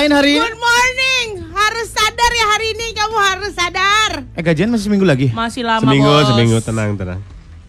ngapain 0.00 0.16
hari 0.16 0.32
ini? 0.32 0.40
Good 0.40 0.56
morning. 0.56 1.28
Harus 1.52 1.88
sadar 1.92 2.30
ya 2.32 2.46
hari 2.56 2.66
ini 2.72 2.86
kamu 2.96 3.16
harus 3.20 3.52
sadar. 3.52 4.10
Eh 4.32 4.40
gajian 4.40 4.72
masih 4.72 4.88
seminggu 4.88 5.04
lagi? 5.04 5.28
Masih 5.28 5.60
lama 5.60 5.84
Seminggu, 5.84 6.08
bos. 6.08 6.24
seminggu 6.24 6.56
tenang, 6.64 6.90
tenang. 6.96 7.20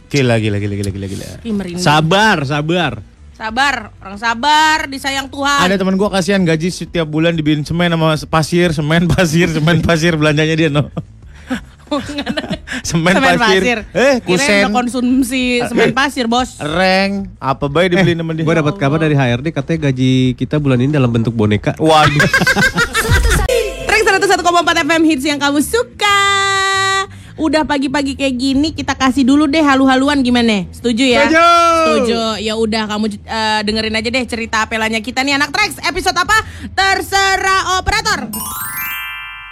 Gila, 0.08 0.40
gila, 0.40 0.58
gila, 0.64 0.76
gila, 0.80 0.92
gila, 0.96 1.08
gila. 1.12 1.28
Ih, 1.44 1.52
merinding. 1.52 1.84
Sabar, 1.84 2.48
sabar. 2.48 3.04
sabar, 3.36 3.90
orang 3.98 4.22
sabar, 4.22 4.86
disayang 4.86 5.28
Tuhan. 5.28 5.66
Ada 5.66 5.82
teman 5.82 5.98
gua 5.98 6.14
kasihan 6.14 6.46
gaji 6.46 6.70
setiap 6.70 7.10
bulan 7.10 7.34
dibeliin 7.34 7.66
semen 7.66 7.90
sama 7.90 8.14
pasir, 8.30 8.70
semen 8.70 9.10
pasir, 9.12 9.50
semen 9.50 9.82
pasir 9.82 10.14
belanjanya 10.16 10.56
dia 10.56 10.70
no. 10.70 10.88
semen, 12.88 13.14
Semen 13.14 13.36
pasir. 13.36 13.84
Eh, 13.92 14.24
Kirain 14.24 14.24
kusen, 14.24 14.60
udah 14.64 14.72
konsumsi 14.72 15.44
semen 15.68 15.92
pasir, 15.92 16.26
Bos. 16.32 16.56
reng, 16.62 17.28
apa 17.38 17.68
baik 17.68 17.96
dibeliin 17.96 18.20
sama 18.24 18.32
dia. 18.32 18.44
Gue 18.48 18.56
dapat 18.56 18.76
kabar 18.80 19.00
dari 19.02 19.16
HRD 19.16 19.52
katanya 19.52 19.92
gaji 19.92 20.34
kita 20.40 20.56
bulan 20.58 20.80
ini 20.80 20.92
dalam 20.96 21.12
bentuk 21.12 21.36
boneka. 21.36 21.76
Waduh. 21.84 22.30
Track 23.88 24.02
101,4 24.08 24.88
FM 24.88 25.02
hits 25.04 25.26
yang 25.28 25.40
kamu 25.40 25.60
suka. 25.60 26.20
Udah 27.40 27.66
pagi-pagi 27.66 28.14
kayak 28.14 28.36
gini 28.38 28.70
kita 28.70 28.94
kasih 28.94 29.26
dulu 29.26 29.50
deh 29.50 29.64
halu-haluan 29.66 30.22
gimana? 30.22 30.70
Setuju 30.70 31.04
ya? 31.10 31.26
Setuju. 31.26 31.48
Setuju. 31.82 32.22
Ya 32.44 32.54
udah 32.54 32.86
kamu 32.86 33.06
eh, 33.18 33.60
dengerin 33.66 33.98
aja 33.98 34.10
deh 34.14 34.24
cerita 34.30 34.58
apelanya 34.68 35.02
kita 35.02 35.26
nih 35.26 35.42
anak 35.42 35.50
Trax. 35.50 35.82
Episode 35.82 36.22
apa? 36.22 36.38
Terserah 36.76 37.82
operator. 37.82 38.30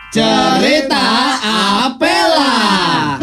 Cerita 0.10 1.38
Apela. 1.86 3.22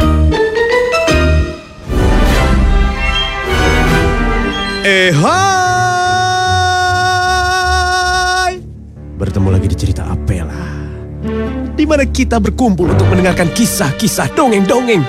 Eh 4.87 5.11
hai 5.11 5.43
Bertemu 9.19 9.51
lagi 9.51 9.67
di 9.67 9.75
cerita 9.75 10.06
Apela 10.06 10.55
di 11.75 11.83
mana 11.83 12.06
kita 12.06 12.39
berkumpul 12.39 12.95
untuk 12.95 13.11
mendengarkan 13.11 13.50
kisah-kisah 13.50 14.31
dongeng-dongeng 14.39 15.03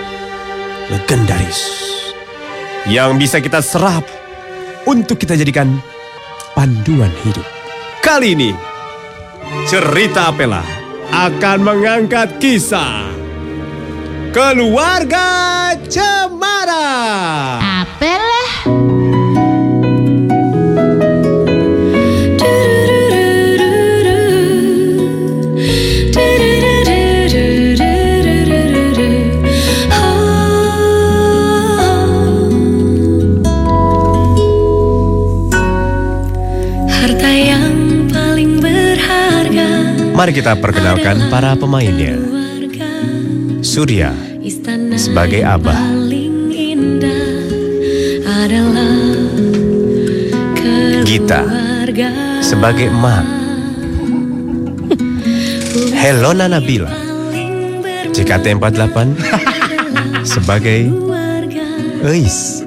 legendaris 0.89 1.61
yang 2.89 3.21
bisa 3.21 3.37
kita 3.37 3.61
serap 3.61 4.01
untuk 4.89 5.21
kita 5.21 5.37
jadikan 5.37 5.77
panduan 6.57 7.13
hidup. 7.21 7.45
Kali 8.01 8.33
ini 8.33 8.49
cerita 9.69 10.33
Apela 10.33 10.76
akan 11.11 11.57
mengangkat 11.63 12.39
kisah 12.39 13.07
keluarga 14.35 15.27
Cemara. 15.87 16.89
Apelah. 17.85 18.36
Mari 40.17 40.33
kita 40.33 40.57
perkenalkan 40.57 41.29
para 41.29 41.53
pemainnya. 41.53 42.17
Surya 43.61 44.09
Sebagai 44.97 45.45
abah. 45.45 45.77
Gita. 51.05 51.41
sebagai 52.41 52.89
emak. 52.89 53.25
Helona 55.93 56.49
Nabila 56.49 56.89
paling 56.89 57.77
berharga 57.85 58.57
JKT48 58.57 58.97
sebagai 60.25 60.89
Eis. 62.01 62.65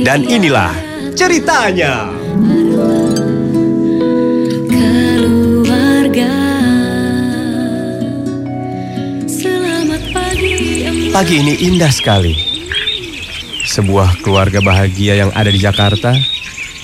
Dan 0.00 0.24
inilah 0.24 0.72
ceritanya. 1.12 2.19
Pagi 11.10 11.42
ini 11.42 11.54
indah 11.64 11.90
sekali. 11.90 12.34
Sebuah 13.62 14.22
keluarga 14.22 14.58
bahagia 14.58 15.18
yang 15.18 15.30
ada 15.34 15.46
di 15.46 15.58
Jakarta 15.58 16.14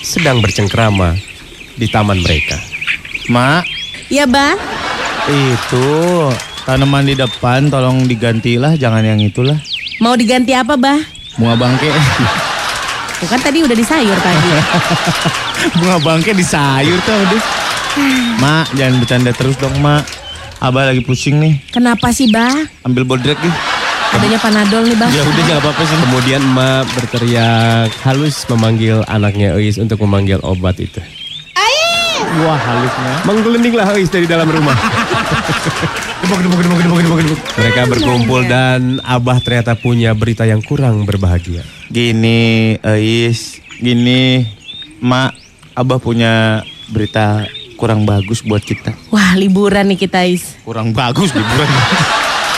sedang 0.01 0.39
bercengkrama 0.39 1.15
di 1.73 1.87
taman 1.87 2.19
mereka. 2.19 2.59
Mak, 3.27 3.63
Ya, 4.07 4.23
Bah. 4.23 4.55
itu 5.27 5.87
tanaman 6.63 7.03
di 7.03 7.15
depan 7.15 7.67
tolong 7.67 8.07
digantilah, 8.07 8.75
jangan 8.75 9.03
yang 9.03 9.19
itulah. 9.19 9.59
Mau 9.99 10.15
diganti 10.15 10.55
apa, 10.55 10.75
Bah? 10.75 10.99
Bunga 11.35 11.59
bangke. 11.59 11.91
Tuh 13.17 13.27
kan 13.27 13.39
tadi 13.39 13.63
udah 13.63 13.75
di 13.75 13.83
sayur 13.83 14.15
tadi. 14.15 14.49
Bunga 15.79 15.97
bangke 15.99 16.31
di 16.31 16.45
sayur 16.45 16.99
tuh 17.03 17.15
aduh. 17.15 17.43
Mak, 18.39 18.65
jangan 18.75 18.95
bercanda 18.99 19.31
terus 19.31 19.55
dong, 19.55 19.75
Mak. 19.79 20.07
Abah 20.57 20.89
lagi 20.89 21.01
pusing 21.01 21.37
nih. 21.37 21.59
Kenapa 21.69 22.09
sih, 22.09 22.31
Bah? 22.31 22.53
Ambil 22.81 23.03
bodrek 23.03 23.37
nih. 23.37 23.53
Adanya 24.17 24.39
panadol 24.41 24.81
nih, 24.89 24.97
Bah. 24.97 25.09
Ya 25.13 25.21
udah 25.21 25.43
jangan 25.45 25.61
apa-apa 25.61 25.81
sih. 25.85 25.97
Kemudian 26.01 26.41
emak 26.41 26.83
berteriak 26.97 27.91
halus 28.01 28.35
memanggil 28.49 29.05
anaknya 29.05 29.53
Eis 29.53 29.77
untuk 29.77 30.01
memanggil 30.01 30.41
obat 30.41 30.81
itu. 30.81 30.97
Wah, 32.43 32.59
halusnya. 32.59 33.13
Menggelindinglah 33.23 33.87
Eis 33.97 34.09
dari 34.09 34.25
dalam 34.25 34.49
rumah. 34.49 34.75
Mereka 37.57 37.81
berkumpul 37.87 38.41
dan 38.45 38.99
Abah 39.05 39.37
ternyata 39.39 39.77
punya 39.77 40.11
berita 40.17 40.43
yang 40.43 40.61
kurang 40.65 41.05
berbahagia. 41.05 41.63
Gini, 41.87 42.75
Eis, 42.81 43.61
gini, 43.79 44.43
Mak, 44.99 45.33
Abah 45.77 46.01
punya 46.01 46.65
berita 46.89 47.47
kurang 47.77 48.03
bagus 48.03 48.41
buat 48.41 48.65
kita. 48.65 48.97
Wah, 49.13 49.37
liburan 49.37 49.93
nih 49.93 49.99
kita, 50.09 50.25
Is. 50.25 50.57
Kurang 50.65 50.91
bagus 50.91 51.31
liburan. 51.31 51.69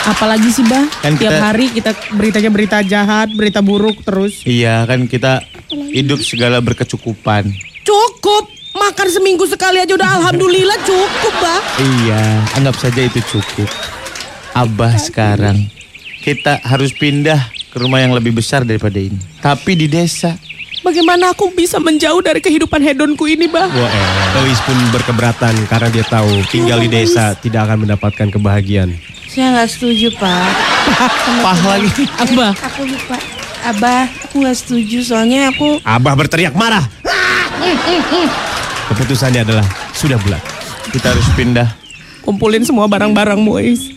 Apalagi 0.02 0.48
sih, 0.48 0.64
Bah? 0.64 0.88
Kan 0.98 1.14
Tiap 1.14 1.28
kita- 1.28 1.42
hari 1.42 1.66
kita 1.68 1.90
beritanya 2.12 2.50
berita 2.50 2.76
jahat, 2.80 3.28
berita 3.30 3.60
buruk 3.60 4.00
terus. 4.00 4.40
iya, 4.42 4.82
kan 4.84 5.04
kita 5.04 5.44
hidup 5.90 6.20
segala 6.20 6.58
berkecukupan. 6.58 7.52
Cukup. 7.82 8.48
Makan 8.70 9.08
seminggu 9.10 9.44
sekali 9.44 9.76
aja 9.76 9.92
udah 9.92 10.10
alhamdulillah 10.16 10.78
cukup, 10.80 11.34
Bah. 11.36 11.60
Iya, 11.76 12.22
anggap 12.54 12.78
saja 12.78 13.00
itu 13.02 13.18
cukup. 13.20 13.66
Abah 14.52 14.94
sekarang 14.96 15.66
kita 16.20 16.58
harus 16.60 16.90
pindah 16.90 17.38
ke 17.66 17.76
rumah 17.76 17.98
yang 17.98 18.10
lebih 18.10 18.30
besar 18.32 18.62
daripada 18.62 18.96
ini. 18.96 19.18
Tapi 19.38 19.74
di 19.74 19.86
desa. 19.86 20.38
Bagaimana 20.80 21.30
aku 21.30 21.52
bisa 21.52 21.76
menjauh 21.76 22.24
dari 22.24 22.40
kehidupan 22.40 22.80
hedonku 22.80 23.26
ini, 23.26 23.44
Bah? 23.46 23.68
Wah, 23.68 23.90
eh. 23.90 24.48
Eis 24.48 24.62
pun 24.62 24.78
berkeberatan 24.90 25.52
karena 25.66 25.88
dia 25.90 26.02
tahu 26.02 26.30
tinggal 26.48 26.78
di 26.78 26.88
desa 26.88 27.34
tidak 27.34 27.68
akan 27.68 27.84
mendapatkan 27.84 28.28
kebahagiaan. 28.30 28.94
Saya 29.30 29.54
nggak 29.54 29.70
setuju 29.70 30.10
pak. 30.18 30.50
Pah 31.46 31.60
lagi. 31.62 32.02
Abah. 32.18 32.50
Aku 32.66 32.82
lupa. 32.82 33.14
Abah, 33.62 34.10
aku 34.26 34.42
nggak 34.42 34.56
setuju 34.56 35.04
soalnya 35.04 35.52
aku 35.54 35.78
Abah 35.86 36.18
berteriak 36.18 36.56
marah. 36.58 36.82
Keputusannya 38.90 39.46
adalah 39.46 39.62
sudah 39.94 40.18
bulat. 40.18 40.42
Kita 40.90 41.14
harus 41.14 41.22
pindah. 41.38 41.68
Kumpulin 42.26 42.66
semua 42.66 42.90
barang-barangmu, 42.90 43.54
Is. 43.62 43.94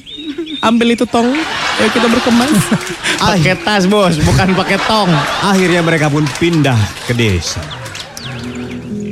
Ambil 0.62 0.94
itu 0.94 1.10
tong. 1.10 1.34
Ayo 1.82 1.90
kita 1.90 2.06
berkemas. 2.06 2.54
Pakai 3.24 3.58
tas, 3.58 3.90
Bos, 3.90 4.20
bukan 4.22 4.54
pakai 4.54 4.78
tong. 4.86 5.10
Akhirnya 5.42 5.82
mereka 5.82 6.12
pun 6.12 6.28
pindah 6.38 6.78
ke 7.10 7.16
desa. 7.16 7.64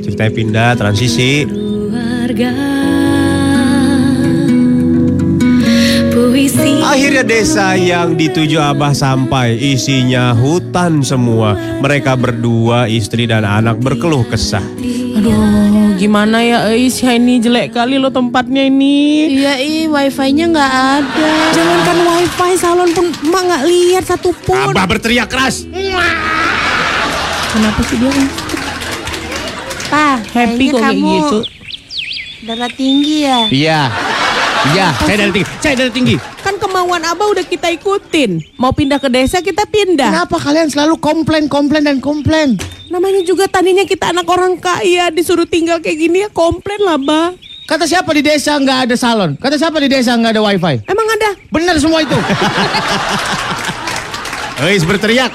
Ceritanya 0.04 0.32
pindah, 0.36 0.70
transisi. 0.76 1.48
keluarga 1.48 2.81
Akhirnya 6.82 7.22
desa 7.22 7.78
yang 7.78 8.18
dituju 8.18 8.58
Abah 8.58 8.90
sampai 8.90 9.54
isinya 9.54 10.34
hutan 10.34 10.98
semua. 11.06 11.54
Mereka 11.78 12.18
berdua, 12.18 12.90
istri 12.90 13.30
dan 13.30 13.46
anak 13.46 13.78
berkeluh 13.78 14.26
kesah. 14.26 14.66
Aduh, 15.16 15.94
gimana 15.94 16.42
ya, 16.42 16.74
Is? 16.74 16.98
Ya 16.98 17.14
ini 17.14 17.38
jelek 17.38 17.78
kali 17.78 18.02
lo 18.02 18.10
tempatnya 18.10 18.66
ini. 18.66 19.30
Iya 19.30 19.54
ih 19.62 19.86
wifi-nya 19.86 20.50
nggak 20.50 20.72
ada. 20.98 21.30
Jangankan 21.54 21.98
wifi 22.02 22.52
salon 22.58 22.90
pun 22.90 23.06
emak 23.22 23.42
nggak 23.46 23.62
lihat 23.70 24.04
satupun. 24.08 24.74
Abah 24.74 24.86
berteriak 24.90 25.30
keras. 25.30 25.62
Kenapa 27.52 27.80
sih 27.86 27.96
dia? 28.00 28.10
Pak, 29.92 30.16
Happy 30.32 30.72
kok 30.72 30.80
kayak 30.80 30.96
kamu 30.96 31.14
gitu. 31.14 31.38
Darah 32.48 32.72
tinggi 32.72 33.16
ya. 33.22 33.40
Iya. 33.52 33.80
Iya, 34.72 34.88
Saya 34.94 35.16
dari 35.26 35.32
tinggi, 35.34 35.50
saya 35.58 35.74
dari 35.74 35.90
tinggi. 35.90 36.16
Kemauan 36.72 37.04
Abah 37.04 37.28
udah 37.36 37.44
kita 37.44 37.68
ikutin. 37.68 38.56
Mau 38.56 38.72
pindah 38.72 38.96
ke 38.96 39.12
desa 39.12 39.44
kita 39.44 39.68
pindah. 39.68 40.08
Kenapa 40.08 40.40
kalian 40.40 40.72
selalu 40.72 40.96
komplain, 41.04 41.44
komplain, 41.44 41.84
dan 41.84 42.00
komplain? 42.00 42.56
Namanya 42.88 43.20
juga 43.28 43.44
tadinya 43.44 43.84
kita 43.84 44.08
anak 44.08 44.24
orang 44.24 44.56
kaya 44.56 45.12
disuruh 45.12 45.44
tinggal 45.44 45.84
kayak 45.84 46.00
gini 46.00 46.24
ya 46.24 46.32
komplain 46.32 46.80
lah, 46.80 46.96
Bah. 46.96 47.36
Kata 47.68 47.84
siapa 47.84 48.16
di 48.16 48.24
desa 48.24 48.56
nggak 48.56 48.88
ada 48.88 48.96
salon? 48.96 49.36
Kata 49.36 49.60
siapa 49.60 49.84
di 49.84 49.92
desa 49.92 50.16
nggak 50.16 50.32
ada 50.32 50.40
wifi? 50.40 50.80
Emang 50.88 51.04
ada? 51.12 51.36
Benar 51.52 51.76
semua 51.76 52.00
itu. 52.00 52.16
Wis 54.64 54.88
berteriak. 54.88 55.28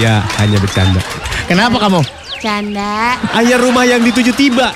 Dia 0.00 0.24
hanya 0.40 0.56
bercanda. 0.56 1.04
Kenapa 1.44 1.76
kamu? 1.84 2.00
Canda. 2.40 3.20
Ayah 3.36 3.60
rumah 3.60 3.84
yang 3.84 4.00
dituju 4.00 4.32
tiba. 4.32 4.72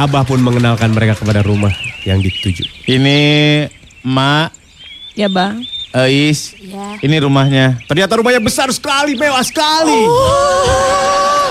Abah 0.00 0.24
pun 0.24 0.40
mengenalkan 0.40 0.96
mereka 0.96 1.20
kepada 1.20 1.44
rumah 1.44 1.81
yang 2.04 2.18
dituju. 2.18 2.64
Ini 2.86 3.18
Mak, 4.02 4.50
Ya, 5.12 5.28
Bang. 5.28 5.60
Ais. 5.92 6.56
Ya. 6.56 6.96
Ini 6.98 7.20
rumahnya. 7.20 7.76
Ternyata 7.84 8.16
rumahnya 8.16 8.40
besar 8.40 8.72
sekali, 8.72 9.12
mewah 9.12 9.44
sekali. 9.44 10.08
Oh, 10.08 11.46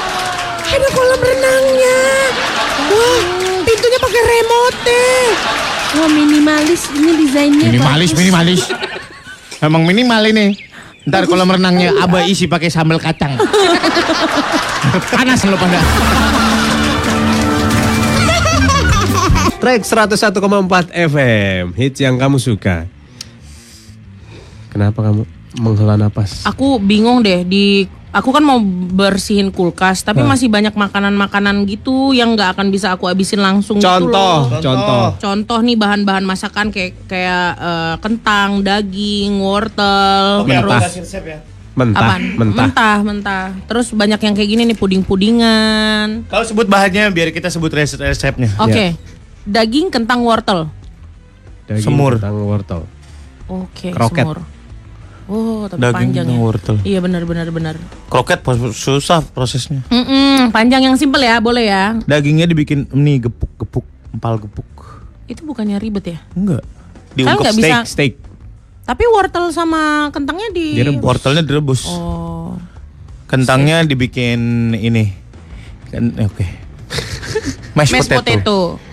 ada 0.65 0.87
kolam 0.89 1.21
renangnya. 1.21 1.99
Wah, 2.89 3.21
pintunya 3.61 3.99
pakai 4.01 4.21
remote. 4.25 5.01
Wah 5.91 6.09
minimalis 6.09 6.87
ini 6.89 7.11
desainnya 7.19 7.67
Minimalis, 7.69 8.09
bagus. 8.09 8.17
minimalis. 8.17 8.61
Emang 9.61 9.85
minimal 9.85 10.23
ini. 10.25 10.57
Ntar 11.05 11.29
kolam 11.29 11.49
renangnya 11.49 11.93
abah 12.01 12.25
isi 12.25 12.49
pakai 12.49 12.73
sambal 12.73 12.97
kacang. 12.97 13.37
Panas 15.13 15.45
lo 15.45 15.53
pada. 15.53 15.79
Track 19.61 19.85
101,4 19.85 20.89
FM, 20.89 21.77
hits 21.77 22.01
yang 22.01 22.17
kamu 22.17 22.41
suka. 22.41 22.89
Kenapa 24.73 25.05
kamu 25.05 25.21
menghela 25.61 26.01
napas? 26.01 26.41
Aku 26.49 26.81
bingung 26.81 27.21
deh 27.21 27.45
di 27.45 27.85
aku 28.09 28.33
kan 28.33 28.41
mau 28.41 28.57
bersihin 28.89 29.53
kulkas 29.53 30.01
tapi 30.01 30.25
masih 30.25 30.49
banyak 30.49 30.73
makanan-makanan 30.73 31.69
gitu 31.69 32.09
yang 32.09 32.33
nggak 32.33 32.57
akan 32.57 32.73
bisa 32.73 32.89
aku 32.89 33.05
habisin 33.05 33.37
langsung 33.37 33.77
gitu 33.77 33.85
Contoh, 33.85 34.49
loh. 34.49 34.57
contoh. 34.57 35.05
Contoh 35.21 35.59
nih 35.61 35.77
bahan-bahan 35.77 36.25
masakan 36.25 36.73
kayak 36.73 36.97
kayak 37.05 37.47
eh, 37.55 37.95
kentang, 38.01 38.65
daging, 38.65 39.37
wortel, 39.37 40.41
Mentah. 40.41 40.81
terus 40.89 41.13
Mentah, 41.71 42.03
apaan? 42.03 42.21
mentah. 42.35 42.65
mentah, 42.65 42.97
mentah. 42.99 43.45
Terus 43.69 43.93
banyak 43.93 44.19
yang 44.19 44.33
kayak 44.33 44.49
gini 44.49 44.61
nih 44.67 44.75
puding-pudingan. 44.75 46.27
Kalau 46.27 46.43
sebut 46.43 46.65
bahannya 46.65 47.13
biar 47.13 47.29
kita 47.29 47.47
sebut 47.47 47.71
res- 47.71 47.95
resepnya. 47.95 48.49
Oke. 48.57 49.10
Daging, 49.45 49.89
kentang, 49.89 50.21
wortel. 50.21 50.69
Daging, 51.65 51.85
Semur. 51.85 52.17
kentang, 52.17 52.35
wortel. 52.45 52.81
Oke, 53.49 53.91
Kroket. 53.91 54.23
semur. 54.23 54.39
Oh, 55.31 55.63
tapi 55.71 55.79
Daging, 55.79 55.95
panjang 55.95 56.25
kentang, 56.27 56.39
ya. 56.39 56.43
wortel. 56.43 56.75
Iya 56.83 56.99
benar 56.99 57.23
benar 57.23 57.47
benar. 57.49 57.75
Kroket 58.11 58.43
susah 58.73 59.23
prosesnya. 59.23 59.79
Mm-mm, 59.87 60.51
panjang 60.51 60.83
yang 60.83 60.95
simple 60.99 61.23
ya, 61.23 61.39
boleh 61.39 61.65
ya. 61.67 61.95
Dagingnya 62.03 62.45
dibikin 62.45 62.89
nih 62.91 63.29
gepuk-gepuk, 63.29 63.85
empal 64.11 64.43
gepuk. 64.43 64.67
Itu 65.25 65.47
bukannya 65.47 65.79
ribet 65.79 66.05
ya? 66.11 66.19
Enggak. 66.35 66.63
Diungkep 67.15 67.39
nggak 67.39 67.53
steak. 67.55 67.63
bisa. 67.63 67.77
Steak. 67.87 68.13
Tapi 68.83 69.03
wortel 69.07 69.45
sama 69.55 70.11
kentangnya 70.11 70.51
di 70.51 70.75
Direbus. 70.75 70.99
Wortelnya 71.05 71.43
direbus. 71.45 71.81
Oh. 71.87 72.59
Kentangnya 73.31 73.87
dibikin 73.87 74.73
ini. 74.75 75.15
Kan 75.87 76.11
oke. 76.19 76.43
Mashed, 77.77 77.95
Mashed 77.95 78.11
potato. 78.11 78.19
potato. 78.19 78.90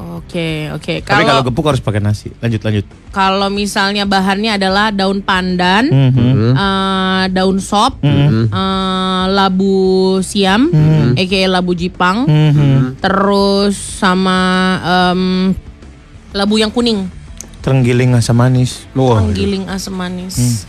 Oke, 0.00 0.72
oke. 0.72 1.04
Tapi 1.04 1.22
kalau 1.24 1.42
gepuk 1.44 1.64
harus 1.66 1.82
pakai 1.82 2.00
nasi. 2.00 2.32
Lanjut 2.40 2.60
lanjut. 2.62 2.84
kalau 3.10 3.50
misalnya 3.50 4.06
bahannya 4.06 4.54
adalah 4.54 4.94
daun 4.94 5.18
pandan, 5.20 5.90
Mhm. 5.90 6.54
eh, 6.54 7.24
daun 7.34 7.58
sop, 7.58 7.98
eh, 8.00 8.46
labu 9.28 9.74
siam, 10.22 10.70
aka 11.14 11.40
labu 11.50 11.74
jipang, 11.74 12.24
Mhm. 12.24 13.02
terus 13.02 13.74
sama 13.74 14.38
em, 14.80 15.52
labu 16.32 16.56
yang 16.56 16.70
kuning, 16.70 17.10
Terenggiling 17.60 18.16
asam 18.16 18.40
manis. 18.40 18.88
Wah, 18.96 19.20
terenggiling 19.20 19.68
asam 19.68 19.92
manis. 19.92 20.64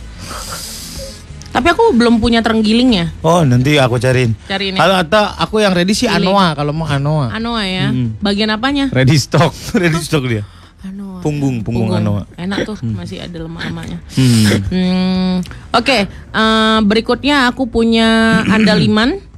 Tapi 1.52 1.66
aku 1.68 1.92
belum 1.92 2.16
punya 2.16 2.40
terenggilingnya. 2.40 3.12
Oh 3.20 3.44
nanti 3.44 3.76
aku 3.76 4.00
cariin. 4.00 4.32
Cariin 4.48 4.74
ya. 4.74 4.80
Kalau 4.80 4.96
atau 4.96 5.24
aku 5.36 5.60
yang 5.60 5.76
ready 5.76 5.92
sih 5.92 6.08
anoa. 6.08 6.56
Kalau 6.56 6.72
mau 6.72 6.88
anoa. 6.88 7.28
Anoa 7.28 7.62
ya. 7.68 7.92
Bagian 8.24 8.48
apanya? 8.48 8.88
ready 8.88 9.20
stock. 9.20 9.52
ready 9.80 10.00
stock 10.00 10.24
dia. 10.24 10.48
Anoa. 10.82 11.20
Punggung, 11.20 11.60
punggung 11.62 11.92
anoa. 11.92 12.26
Enak 12.34 12.66
tuh, 12.66 12.74
masih 12.82 13.22
ada 13.22 13.38
lemak-lemaknya. 13.38 14.02
Hmm. 14.18 14.44
Hmm, 14.66 15.32
Oke, 15.70 16.10
eh, 16.10 16.78
berikutnya 16.82 17.46
aku 17.46 17.70
punya 17.70 18.42
andaliman 18.48 19.20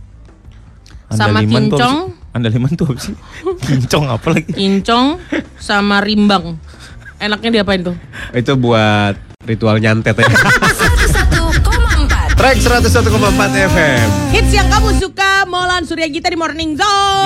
sama 1.13 1.45
Andaliman 1.45 1.69
tuh 1.69 1.79
kincong, 1.79 1.97
sih? 2.01 2.33
Andaliman 2.35 2.71
tuh 2.73 2.87
apa 2.89 3.01
sih? 3.03 3.15
Kincong 3.69 4.05
apa 4.09 4.27
lagi? 4.33 4.51
kincong 4.57 5.07
sama 5.61 6.01
rimbang. 6.01 6.57
Enaknya 7.21 7.61
diapain 7.61 7.83
tuh? 7.85 7.97
Itu 8.33 8.57
buat 8.57 9.15
ritual 9.45 9.79
nyantet 9.79 10.17
ya. 10.17 10.25
101,4 12.45 12.61
Track 12.61 12.61
101,4 12.61 13.73
FM. 13.73 14.07
Hits 14.37 14.53
yang 14.53 14.69
kamu 14.69 15.01
suka, 15.01 15.49
Molan 15.49 15.89
Surya 15.89 16.05
Gita 16.13 16.29
di 16.29 16.37
Morning 16.37 16.77
Zone. 16.77 17.25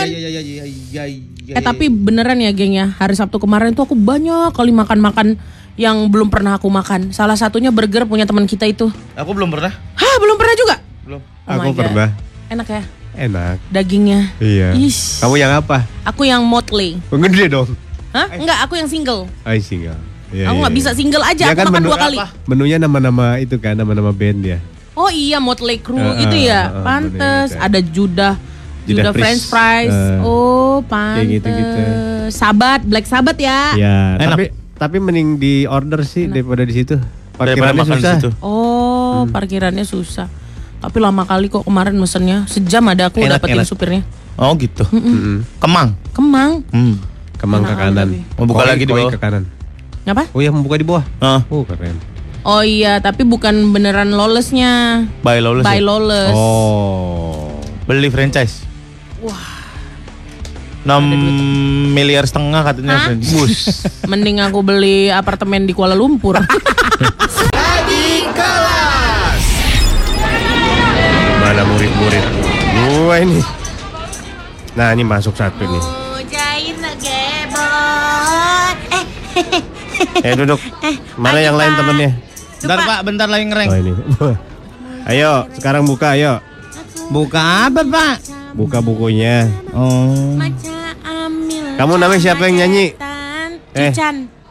Ya, 0.00 0.08
ya, 0.08 0.16
ya, 0.16 0.30
ya, 0.32 0.40
ya, 0.40 0.64
ya, 0.64 1.04
ya. 1.44 1.52
Eh 1.52 1.60
tapi 1.60 1.92
beneran 1.92 2.40
ya 2.40 2.56
geng 2.56 2.72
ya, 2.72 2.96
hari 2.96 3.12
Sabtu 3.12 3.36
kemarin 3.36 3.76
tuh 3.76 3.84
aku 3.84 3.92
banyak 3.92 4.56
kali 4.56 4.72
makan-makan 4.72 5.36
yang 5.76 6.08
belum 6.08 6.32
pernah 6.32 6.56
aku 6.56 6.72
makan. 6.72 7.12
Salah 7.12 7.36
satunya 7.36 7.68
burger 7.68 8.08
punya 8.08 8.24
teman 8.24 8.48
kita 8.48 8.64
itu. 8.64 8.88
Aku 9.12 9.36
belum 9.36 9.52
pernah. 9.52 9.76
Hah, 9.76 10.14
belum 10.24 10.40
pernah 10.40 10.54
juga? 10.56 10.76
Belum. 11.04 11.20
Oh 11.20 11.52
Aku 11.52 11.76
pernah. 11.76 12.08
Enak 12.48 12.68
ya 12.72 12.82
Enak. 13.12 13.60
dagingnya. 13.68 14.32
Iya. 14.40 14.72
Ish. 14.72 15.20
Kamu 15.20 15.36
yang 15.36 15.52
apa? 15.52 15.84
Aku 16.08 16.24
yang 16.24 16.40
motley. 16.48 16.96
Gede 17.12 17.52
dong. 17.52 17.68
Hah? 18.16 18.40
Enggak, 18.40 18.56
aku 18.64 18.80
yang 18.80 18.88
single. 18.88 19.28
I 19.44 19.60
single. 19.60 20.00
Iya, 20.32 20.44
aku 20.44 20.54
iya, 20.54 20.60
nggak 20.60 20.70
iya. 20.70 20.80
bisa 20.80 20.90
single 20.92 21.20
aja, 21.22 21.44
Dia 21.44 21.46
aku 21.46 21.58
kan 21.58 21.66
makan 21.66 21.76
menu 21.76 21.86
dua 21.86 21.98
kali. 21.98 22.16
apa? 22.16 22.26
Menunya 22.46 22.76
nama-nama 22.76 23.26
itu 23.36 23.56
kan, 23.56 23.74
nama-nama 23.74 24.10
band 24.10 24.40
ya. 24.42 24.58
Oh 24.92 25.08
iya, 25.08 25.38
Motley 25.38 25.78
Crue 25.78 26.00
Eh, 26.00 26.14
itu 26.22 26.36
eh, 26.38 26.44
ya. 26.46 26.60
eh, 26.62 26.68
eh, 26.70 26.82
pantes. 26.82 27.48
gitu. 27.50 27.60
Ada 27.60 27.78
Judah. 27.82 28.34
Judah 28.82 28.88
Judah 28.98 29.12
Priest. 29.12 29.22
French 29.22 29.42
fries. 29.46 29.94
Eh, 29.94 30.18
oh, 30.20 30.80
pantes. 30.82 31.28
gitu-gitu. 31.30 31.80
Sabat, 32.28 32.80
Black 32.82 33.04
Sabbath 33.04 33.36
ya. 33.36 33.72
Ya, 33.74 34.16
Enak. 34.16 34.30
tapi 34.32 34.44
tapi 34.74 34.96
mending 34.98 35.36
di 35.36 35.54
order 35.64 36.02
sih 36.02 36.26
daripada 36.26 36.62
di 36.62 36.74
situ. 36.74 36.96
Daripada 37.32 37.38
Parkirannya 37.70 37.78
makan 37.78 37.88
di 37.88 38.02
susah. 38.02 38.14
situ. 38.16 38.30
Oh, 38.40 39.22
Hmm. 39.22 39.30
parkirannya 39.30 39.84
susah. 39.84 40.26
Tapi 40.78 40.96
lama 40.98 41.22
kali 41.22 41.46
kok 41.46 41.62
kemarin 41.62 41.94
mesennya. 41.94 42.42
Sejam 42.44 42.82
ada 42.84 43.06
aku 43.06 43.20
Enak, 43.20 43.38
dapetin 43.38 43.56
enak. 43.56 43.66
supirnya. 43.66 44.02
Oh 44.34 44.50
gitu. 44.54 44.82
Mm-mm. 44.88 45.46
Kemang. 45.56 45.94
Kemang. 46.10 46.52
Hmm. 46.68 46.98
Kemang 47.34 47.62
ke 47.62 47.70
Enak 47.70 47.78
kanan. 47.78 48.08
Mau 48.34 48.44
buka 48.44 48.58
Koi- 48.58 48.68
lagi 48.68 48.82
di 48.82 48.90
koi 48.90 48.98
bawah. 48.98 49.12
ke 49.12 49.18
kanan. 49.18 49.42
Apa? 50.02 50.26
Oh 50.34 50.40
iya, 50.42 50.50
mau 50.50 50.62
buka 50.62 50.74
di 50.74 50.86
bawah. 50.86 51.04
Ah, 51.22 51.46
Oh, 51.46 51.62
keren. 51.62 51.94
Oh 52.42 52.58
iya, 52.60 52.98
tapi 52.98 53.22
bukan 53.22 53.70
beneran 53.70 54.10
lawlessnya. 54.10 55.06
by 55.22 55.38
lawless. 55.38 55.62
By 55.62 55.78
ya? 55.78 55.86
lawless. 55.86 56.34
Oh. 56.34 57.54
Beli 57.86 58.10
franchise. 58.10 58.66
Wah. 59.22 59.62
6 60.82 61.94
miliar 61.94 62.26
setengah 62.26 62.66
katanya 62.66 62.98
Hah? 62.98 63.06
franchise. 63.14 63.86
Mending 64.10 64.42
aku 64.42 64.66
beli 64.66 65.06
apartemen 65.06 65.62
di 65.62 65.70
Kuala 65.70 65.94
Lumpur. 65.94 66.34
Mana 71.38 71.62
murid-murid? 71.62 72.24
Gua 72.74 73.14
ini. 73.20 73.38
Nah, 74.72 74.90
ini 74.90 75.04
masuk 75.04 75.36
satu 75.36 75.62
nih. 75.62 75.84
Eh, 78.92 79.62
duduk. 80.40 80.60
Mana 81.16 81.38
yang 81.40 81.56
lain 81.56 81.72
temennya? 81.76 82.10
bentar 82.62 82.78
pak, 82.78 83.00
bentar 83.02 83.26
lagi 83.26 83.44
ngereng. 83.50 83.68
Oh, 83.68 83.78
ini. 83.78 83.92
ayo, 85.10 85.32
sekarang 85.58 85.82
buka, 85.82 86.14
ayo. 86.14 86.38
Buka 87.10 87.68
apa 87.68 87.82
pak? 87.82 88.14
Buka 88.54 88.78
bukunya. 88.78 89.50
Oh. 89.74 90.38
Kamu 91.74 91.98
namanya 91.98 92.20
siapa 92.22 92.46
yang 92.46 92.62
nyanyi? 92.62 92.94
Eh. 93.74 93.90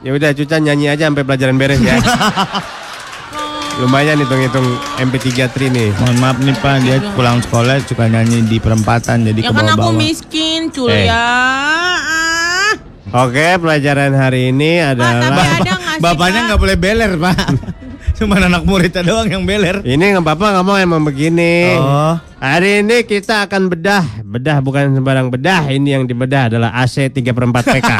Ya 0.01 0.11
udah, 0.11 0.33
Cucan 0.33 0.65
nyanyi 0.65 0.91
aja 0.91 1.07
sampai 1.07 1.23
pelajaran 1.23 1.55
beres 1.55 1.79
ya. 1.79 1.95
Lumayan 3.79 4.19
hitung-hitung 4.19 4.67
MP3 4.99 5.47
tri 5.49 5.71
nih. 5.71 5.95
Mohon 5.95 6.17
maaf 6.19 6.37
nih 6.43 6.55
pak, 6.59 6.75
dia 6.83 6.97
pulang 7.15 7.39
sekolah 7.39 7.79
suka 7.87 8.05
nyanyi 8.11 8.43
di 8.45 8.57
perempatan 8.59 9.23
jadi 9.23 9.39
Ya 9.39 9.49
ke 9.49 9.53
kan 9.55 9.63
aku 9.71 9.79
bawah-bawah. 9.79 9.95
miskin, 9.95 10.69
cul 10.69 10.91
Eh. 10.91 11.07
Ah. 13.11 13.27
Oke, 13.27 13.43
pelajaran 13.59 14.15
hari 14.15 14.55
ini 14.55 14.79
Pak, 14.79 14.95
tapi 14.95 15.03
adalah 15.03 15.47
ada 15.59 15.73
sih, 15.75 15.99
Bapaknya 16.03 16.39
Pak? 16.39 16.47
nggak 16.47 16.59
boleh 16.63 16.77
beler 16.79 17.11
pak. 17.19 17.37
Cuma 18.21 18.37
anak 18.37 18.63
muridnya 18.63 19.01
doang 19.01 19.27
yang 19.27 19.43
beler. 19.43 19.83
Ini 19.83 20.15
nggak 20.15 20.23
apa-apa 20.23 20.61
ngomong 20.61 20.77
emang 20.79 21.01
begini. 21.03 21.75
Oh. 21.75 22.15
Hari 22.39 22.85
ini 22.85 23.03
kita 23.03 23.43
akan 23.49 23.67
bedah. 23.67 24.23
Bedah 24.23 24.61
bukan 24.61 24.95
sembarang 24.95 25.27
bedah. 25.27 25.67
Ini 25.67 25.99
yang 25.99 26.03
dibedah 26.05 26.47
adalah 26.47 26.71
AC 26.71 27.09
3 27.09 27.19
per 27.33 27.43
4 27.43 27.51
PK. 27.51 27.91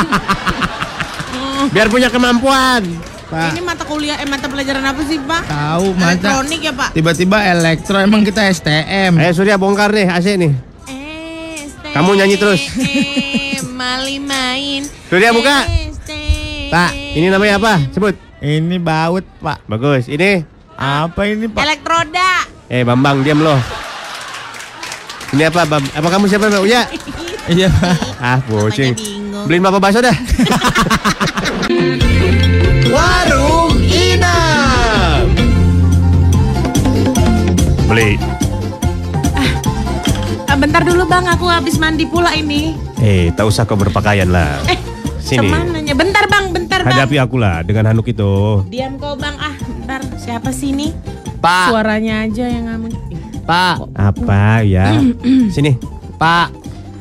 Biar 1.74 1.88
punya 1.90 2.08
kemampuan. 2.08 2.86
Pak. 3.28 3.56
Ini 3.56 3.62
mata 3.64 3.88
kuliah, 3.88 4.20
eh 4.20 4.28
mata 4.28 4.52
pelajaran 4.52 4.84
apa 4.84 5.02
sih 5.08 5.16
Pak? 5.16 5.44
Tahu 5.48 5.86
masa 5.96 6.20
Elektronik 6.20 6.62
ya 6.68 6.74
Pak? 6.76 6.90
tiba-tiba 6.92 7.38
elektro 7.48 7.96
emang 7.96 8.22
kita 8.24 8.44
STM. 8.48 9.16
Eh 9.18 9.32
Surya 9.32 9.56
bongkar 9.56 9.92
deh 9.92 10.04
AC 10.04 10.36
nih. 10.36 10.71
Kamu 11.92 12.16
nyanyi 12.16 12.36
terus. 12.36 12.62
eh, 12.78 13.60
Mali 13.68 14.18
main. 14.18 14.88
Surya, 15.08 15.32
buka. 15.32 15.68
Pak, 16.72 16.92
Ini 17.12 17.28
namanya 17.28 17.60
apa? 17.60 17.74
Sebut. 17.92 18.16
Ini 18.40 18.80
baut, 18.80 19.28
Pak. 19.38 19.68
Bagus. 19.68 20.08
Ini. 20.08 20.48
Apa 20.74 21.28
ini, 21.28 21.46
Pak? 21.46 21.62
Elektroda. 21.62 22.48
Eh 22.66 22.82
Bambang 22.82 23.20
diam 23.22 23.40
loh. 23.40 23.60
Ini 25.32 25.48
apa? 25.48 25.68
Bam? 25.68 25.84
Apa 25.86 26.08
kamu 26.10 26.26
siapa? 26.26 26.48
Mbak 26.48 26.64
Uya? 26.64 26.82
Iya, 27.52 27.68
Pak. 27.68 27.96
Ah, 28.18 28.38
bocing. 28.40 28.94
Beliin 29.44 29.60
bapak 29.60 29.82
bakso 29.82 30.00
dah. 30.00 30.14
Warung 32.88 33.82
Inam. 33.82 35.26
Beli. 37.90 38.16
Bentar 40.62 40.86
dulu 40.86 41.10
Bang, 41.10 41.26
aku 41.26 41.50
habis 41.50 41.82
mandi 41.82 42.06
pula 42.06 42.38
ini. 42.38 42.78
Eh, 43.02 43.34
tak 43.34 43.50
usah 43.50 43.66
kau 43.66 43.74
berpakaian 43.74 44.30
lah. 44.30 44.62
Eh, 44.70 44.78
Sini. 45.18 45.50
Ke 45.50 45.58
mananya? 45.58 45.94
Bentar 45.98 46.30
Bang, 46.30 46.54
bentar 46.54 46.86
Bang. 46.86 46.94
Hadapi 46.94 47.18
aku 47.18 47.42
lah 47.42 47.66
dengan 47.66 47.90
handuk 47.90 48.06
itu. 48.06 48.62
Diam 48.70 49.02
kau 49.02 49.18
Bang. 49.18 49.34
Ah, 49.42 49.58
bentar. 49.58 50.06
Siapa 50.22 50.54
sih 50.54 50.70
ini? 50.70 50.94
Pak, 51.42 51.74
Suaranya 51.74 52.30
aja 52.30 52.46
yang 52.46 52.70
ngamun. 52.70 52.94
Pak, 53.42 53.90
Apa 53.98 54.62
ya? 54.62 55.02
Sini. 55.58 55.74
Pak. 56.22 56.54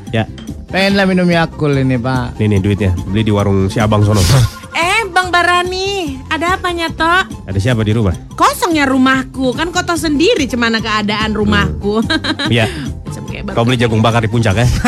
Ya, 0.09 0.25
Pengen 0.67 0.97
lah 0.97 1.05
minum 1.05 1.29
Yakult 1.29 1.77
ini, 1.77 2.01
Pak. 2.01 2.41
ini 2.41 2.57
nih 2.57 2.59
duitnya. 2.59 2.91
Beli 3.05 3.21
di 3.21 3.31
warung 3.31 3.69
si 3.69 3.77
Abang 3.77 4.01
sono. 4.01 4.23
Eh, 4.71 5.03
Bang 5.11 5.35
Barani, 5.35 6.15
ada 6.31 6.55
apa 6.55 6.71
nyato? 6.71 7.27
Ada 7.43 7.59
siapa 7.59 7.83
di 7.83 7.91
rumah? 7.91 8.15
Kosongnya 8.39 8.87
rumahku, 8.87 9.51
kan 9.51 9.67
kau 9.67 9.83
tahu 9.83 9.99
sendiri 9.99 10.47
cemana 10.47 10.79
keadaan 10.79 11.35
rumahku. 11.35 11.99
Iya. 12.47 12.71
Macam 12.71 12.81
kayak 12.87 12.90
baru- 13.43 13.53
Kau 13.53 13.63
beli 13.63 13.75
jagung 13.75 13.99
bakar 13.99 14.19
di 14.19 14.27
puncak 14.27 14.55
ya? 14.55 14.67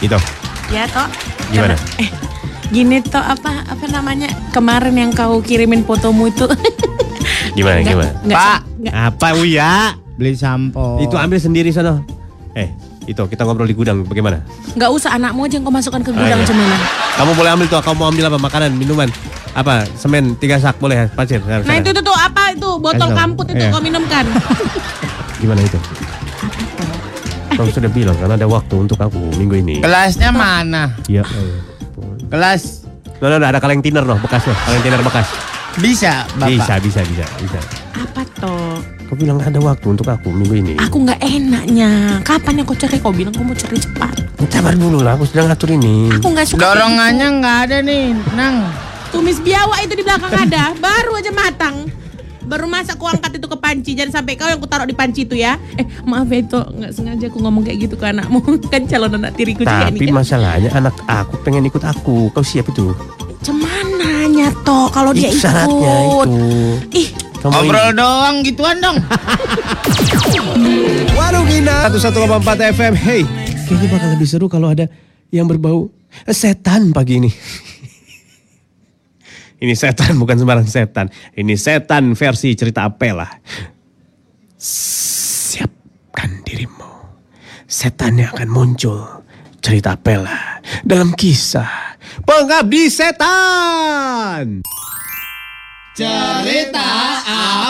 Itu. 0.00 0.18
Ya 0.68 0.84
toh. 0.86 1.06
Gimana? 1.48 1.76
Karena- 1.76 2.00
Eh, 2.00 2.08
gini 2.68 2.98
toh 3.00 3.20
apa 3.20 3.62
apa 3.62 3.84
namanya 3.86 4.26
kemarin 4.50 4.94
yang 4.96 5.10
kau 5.10 5.38
kirimin 5.38 5.82
fotomu 5.82 6.26
itu. 6.26 6.48
Gimana 7.56 7.78
Nggak- 7.78 7.92
gimana? 7.92 8.12
nggak- 8.22 8.38
Pak. 8.40 8.60
nggak- 8.80 8.94
Apa 9.06 9.28
Uya? 9.36 9.72
Beli 10.12 10.32
sampo. 10.32 10.98
Itu 10.98 11.14
ambil 11.14 11.36
sendiri 11.36 11.68
sana. 11.68 12.00
Eh, 12.52 12.68
itu 13.04 13.20
kita 13.22 13.42
ngobrol 13.42 13.64
di 13.64 13.72
gudang 13.72 14.02
bagaimana? 14.02 14.40
nggak 14.72 14.88
usah 14.90 15.12
anakmu 15.12 15.44
aja 15.44 15.54
yang 15.54 15.64
kau 15.64 15.70
masukkan 15.70 16.00
ke 16.00 16.10
gudang 16.10 16.38
iya. 16.38 16.46
cemana. 16.46 16.76
Kamu 17.12 17.30
boleh 17.32 17.50
ambil 17.50 17.66
tuh, 17.66 17.76
kamu 17.78 17.94
mau 17.94 18.08
ambil 18.08 18.24
apa? 18.26 18.38
Makanan, 18.38 18.70
minuman, 18.72 19.08
apa? 19.52 19.84
Semen 19.94 20.32
tiga 20.34 20.56
sak 20.56 20.76
boleh 20.78 20.96
ya, 20.96 21.06
pasir. 21.08 21.38
Nah 21.38 21.60
sana. 21.60 21.76
itu 21.76 21.92
tuh, 21.92 22.02
tuh 22.02 22.16
apa 22.16 22.50
itu 22.50 22.70
botol 22.78 23.04
Kasih. 23.06 23.18
kamput 23.18 23.46
itu 23.50 23.60
Iya. 23.60 23.70
kau 23.70 23.80
minumkan. 23.80 24.24
Gimana 25.36 25.60
itu? 25.60 25.76
Kau 27.62 27.70
sudah 27.70 27.90
bilang 27.94 28.18
kan 28.18 28.34
ada 28.34 28.46
waktu 28.50 28.74
untuk 28.74 28.98
aku 28.98 29.38
minggu 29.38 29.54
ini. 29.62 29.74
Kelasnya 29.78 30.34
mana? 30.34 30.98
Iya. 31.06 31.22
Kelas 32.26 32.82
No, 33.22 33.30
no, 33.30 33.38
no, 33.38 33.46
ada 33.46 33.62
kaleng 33.62 33.78
tiner 33.78 34.02
loh, 34.02 34.18
bekas 34.18 34.42
loh, 34.50 34.58
kaleng 34.66 34.82
tiner 34.82 34.98
bekas. 34.98 35.30
bisa, 35.78 36.26
Bapak. 36.42 36.50
Bisa, 36.50 36.74
bisa, 36.82 37.00
bisa, 37.06 37.24
bisa. 37.38 37.60
apa 37.94 38.26
toh? 38.34 38.82
Kau 39.06 39.14
bilang 39.14 39.38
ada 39.38 39.62
waktu 39.62 39.94
untuk 39.94 40.10
aku 40.10 40.34
minggu 40.34 40.58
ini. 40.58 40.74
Aku 40.82 41.06
nggak 41.06 41.22
enaknya. 41.22 42.18
Kapan 42.26 42.58
yang 42.58 42.66
kau 42.66 42.74
cari? 42.74 42.98
Kau 42.98 43.14
bilang 43.14 43.30
kau 43.30 43.46
mau 43.46 43.54
cari 43.54 43.78
cepat. 43.78 44.26
Sabar 44.50 44.74
dulu 44.74 45.06
lah, 45.06 45.14
aku 45.14 45.22
sedang 45.22 45.46
ngatur 45.46 45.70
ini. 45.70 46.10
Aku 46.18 46.34
nggak 46.34 46.50
suka. 46.50 46.66
Dorongannya 46.66 47.28
nggak 47.38 47.56
ada 47.70 47.76
nih, 47.78 48.10
Nang. 48.34 48.74
Tumis 49.14 49.38
biawak 49.38 49.86
itu 49.86 49.94
di 49.94 50.02
belakang 50.02 50.34
ada, 50.50 50.74
baru 50.82 51.22
aja 51.22 51.30
matang. 51.30 51.86
Baru 52.42 52.66
masa 52.66 52.94
aku 52.94 53.06
angkat 53.06 53.38
itu 53.38 53.46
ke 53.46 53.54
panci, 53.54 53.90
jangan 53.94 54.20
sampai 54.20 54.34
kau 54.34 54.46
yang 54.46 54.58
ku 54.58 54.66
taruh 54.66 54.84
di 54.84 54.92
panci 54.92 55.22
itu 55.22 55.34
ya. 55.34 55.56
Eh 55.74 55.84
maaf 56.02 56.26
ya 56.26 56.38
itu 56.40 56.58
nggak 56.58 56.92
sengaja 56.92 57.24
aku 57.26 57.38
ngomong 57.38 57.62
kayak 57.62 57.86
gitu 57.86 57.94
ke 57.94 58.04
anakmu, 58.08 58.38
kan 58.72 58.82
calon 58.86 59.12
anak 59.16 59.32
tiriku 59.34 59.62
juga 59.62 59.88
Tapi 59.88 59.98
ini. 59.98 60.10
Kan. 60.10 60.14
masalahnya 60.18 60.68
anak 60.72 60.94
aku 61.04 61.34
pengen 61.42 61.64
ikut 61.64 61.80
aku. 61.80 62.28
Kau 62.30 62.42
siap 62.42 62.68
itu? 62.68 62.92
Cemana 63.42 64.26
nyato 64.26 64.78
kalau 64.90 65.10
dia 65.10 65.26
itu 65.26 65.34
ikut? 65.34 65.42
syaratnya 65.42 65.94
itu. 66.06 66.30
Ih, 66.94 67.08
Kamu 67.42 67.50
Ngobrol 67.50 67.88
doang 67.92 68.34
gituan 68.46 68.76
dong. 68.78 68.96
Warung 71.18 71.48
Ina 71.48 71.90
101,4 71.90 72.72
FM. 72.72 72.92
Hey, 72.94 73.22
kayaknya 73.66 73.88
bakal 73.90 74.08
lebih 74.14 74.26
seru 74.26 74.46
kalau 74.46 74.70
ada 74.70 74.86
yang 75.30 75.46
berbau 75.46 75.90
setan 76.28 76.92
pagi 76.92 77.18
ini. 77.18 77.30
Ini 79.62 79.78
setan 79.78 80.18
bukan 80.22 80.36
sembarang 80.42 80.66
setan. 80.66 81.06
Ini 81.38 81.54
setan 81.54 82.18
versi 82.18 82.58
cerita 82.58 82.82
Apela. 82.90 83.30
Siapkan 84.58 86.42
dirimu. 86.42 86.90
Setannya 87.70 88.26
akan 88.34 88.48
muncul. 88.50 89.22
Cerita 89.62 89.94
Apela 89.94 90.58
dalam 90.82 91.14
kisah 91.14 91.94
Pengabdi 92.26 92.90
Setan. 92.90 94.66
Cerita 95.94 96.90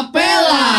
Apela. 0.00 0.72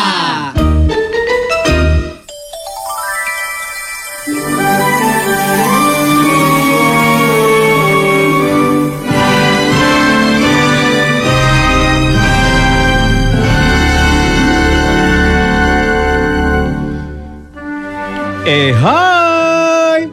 Eh 18.44 18.76
hai. 18.76 20.04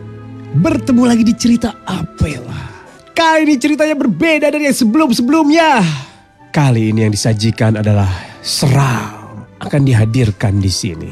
Bertemu 0.55 1.03
lagi 1.03 1.27
di 1.27 1.35
cerita 1.35 1.83
Apela 1.83 2.71
Kali 3.11 3.43
ini 3.43 3.59
ceritanya 3.59 3.99
berbeda 3.99 4.55
dari 4.55 4.71
yang 4.71 4.75
sebelum-sebelumnya. 4.75 5.83
Kali 6.55 6.95
ini 6.95 7.07
yang 7.07 7.11
disajikan 7.15 7.83
adalah 7.83 8.07
Seram 8.39 9.47
Akan 9.59 9.83
dihadirkan 9.83 10.63
di 10.63 10.71
sini. 10.71 11.11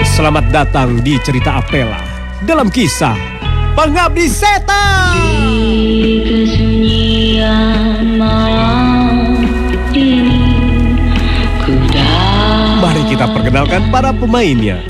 Selamat 0.00 0.48
datang 0.48 1.04
di 1.04 1.20
cerita 1.20 1.60
Apela. 1.60 2.00
Dalam 2.48 2.72
kisah 2.72 3.16
Pengabdi 3.76 4.32
Setan. 4.32 5.12
Kesunyian 6.24 8.16
malam 8.16 8.61
kita 13.22 13.38
perkenalkan 13.38 13.86
para 13.94 14.10
pemainnya. 14.10 14.82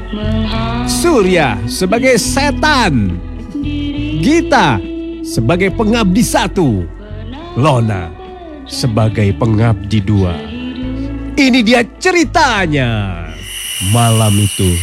Surya 0.88 1.60
sebagai 1.68 2.16
setan. 2.16 3.20
Gita 4.24 4.80
sebagai 5.20 5.68
pengabdi 5.68 6.24
satu. 6.24 6.80
Lona 7.60 8.08
sebagai 8.64 9.36
pengabdi 9.36 10.00
dua. 10.00 10.32
Ini 11.36 11.60
dia 11.60 11.84
ceritanya. 12.00 13.20
Malam 13.92 14.32
itu 14.40 14.80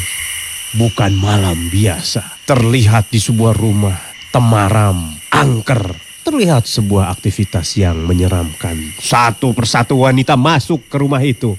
bukan 0.77 1.17
malam 1.17 1.57
biasa. 1.73 2.45
Terlihat 2.45 3.09
di 3.09 3.17
sebuah 3.17 3.57
rumah 3.57 3.97
temaram, 4.29 5.09
angker. 5.33 5.97
Terlihat 6.21 6.69
sebuah 6.69 7.09
aktivitas 7.17 7.73
yang 7.81 7.97
menyeramkan. 8.05 8.77
Satu 9.01 9.57
persatu 9.57 10.05
wanita 10.05 10.37
masuk 10.37 10.85
ke 10.85 11.01
rumah 11.01 11.25
itu 11.25 11.57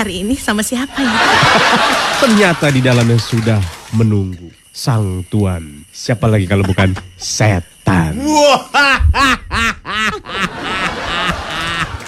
hari 0.00 0.24
ini 0.24 0.32
sama 0.32 0.64
siapa 0.64 0.96
ya? 0.96 1.12
Ternyata 2.24 2.72
di 2.72 2.80
dalamnya 2.80 3.20
sudah 3.20 3.60
menunggu 3.92 4.48
sang 4.72 5.20
tuan. 5.28 5.84
Siapa 5.92 6.24
lagi 6.24 6.48
kalau 6.48 6.64
bukan 6.64 6.96
setan? 7.20 8.16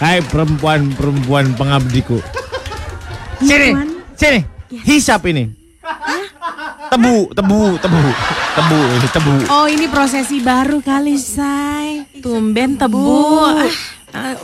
Hai 0.03 0.25
perempuan-perempuan 0.25 1.53
pengabdiku. 1.55 2.17
Sini, 3.45 3.77
sini. 4.17 4.41
Hisap 4.89 5.29
ini. 5.29 5.53
Tebu, 6.89 7.29
tebu, 7.37 7.77
tebu. 7.77 8.03
Tebu 8.53 8.81
ini 8.99 9.09
tebu. 9.13 9.35
Oh 9.53 9.69
ini 9.69 9.87
prosesi 9.87 10.41
baru 10.41 10.81
kali 10.81 11.21
say. 11.21 12.09
Tumben 12.25 12.81
tebu. 12.81 13.47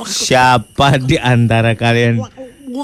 Siapa 0.08 0.96
di 0.96 1.20
antara 1.20 1.76
kalian 1.76 2.22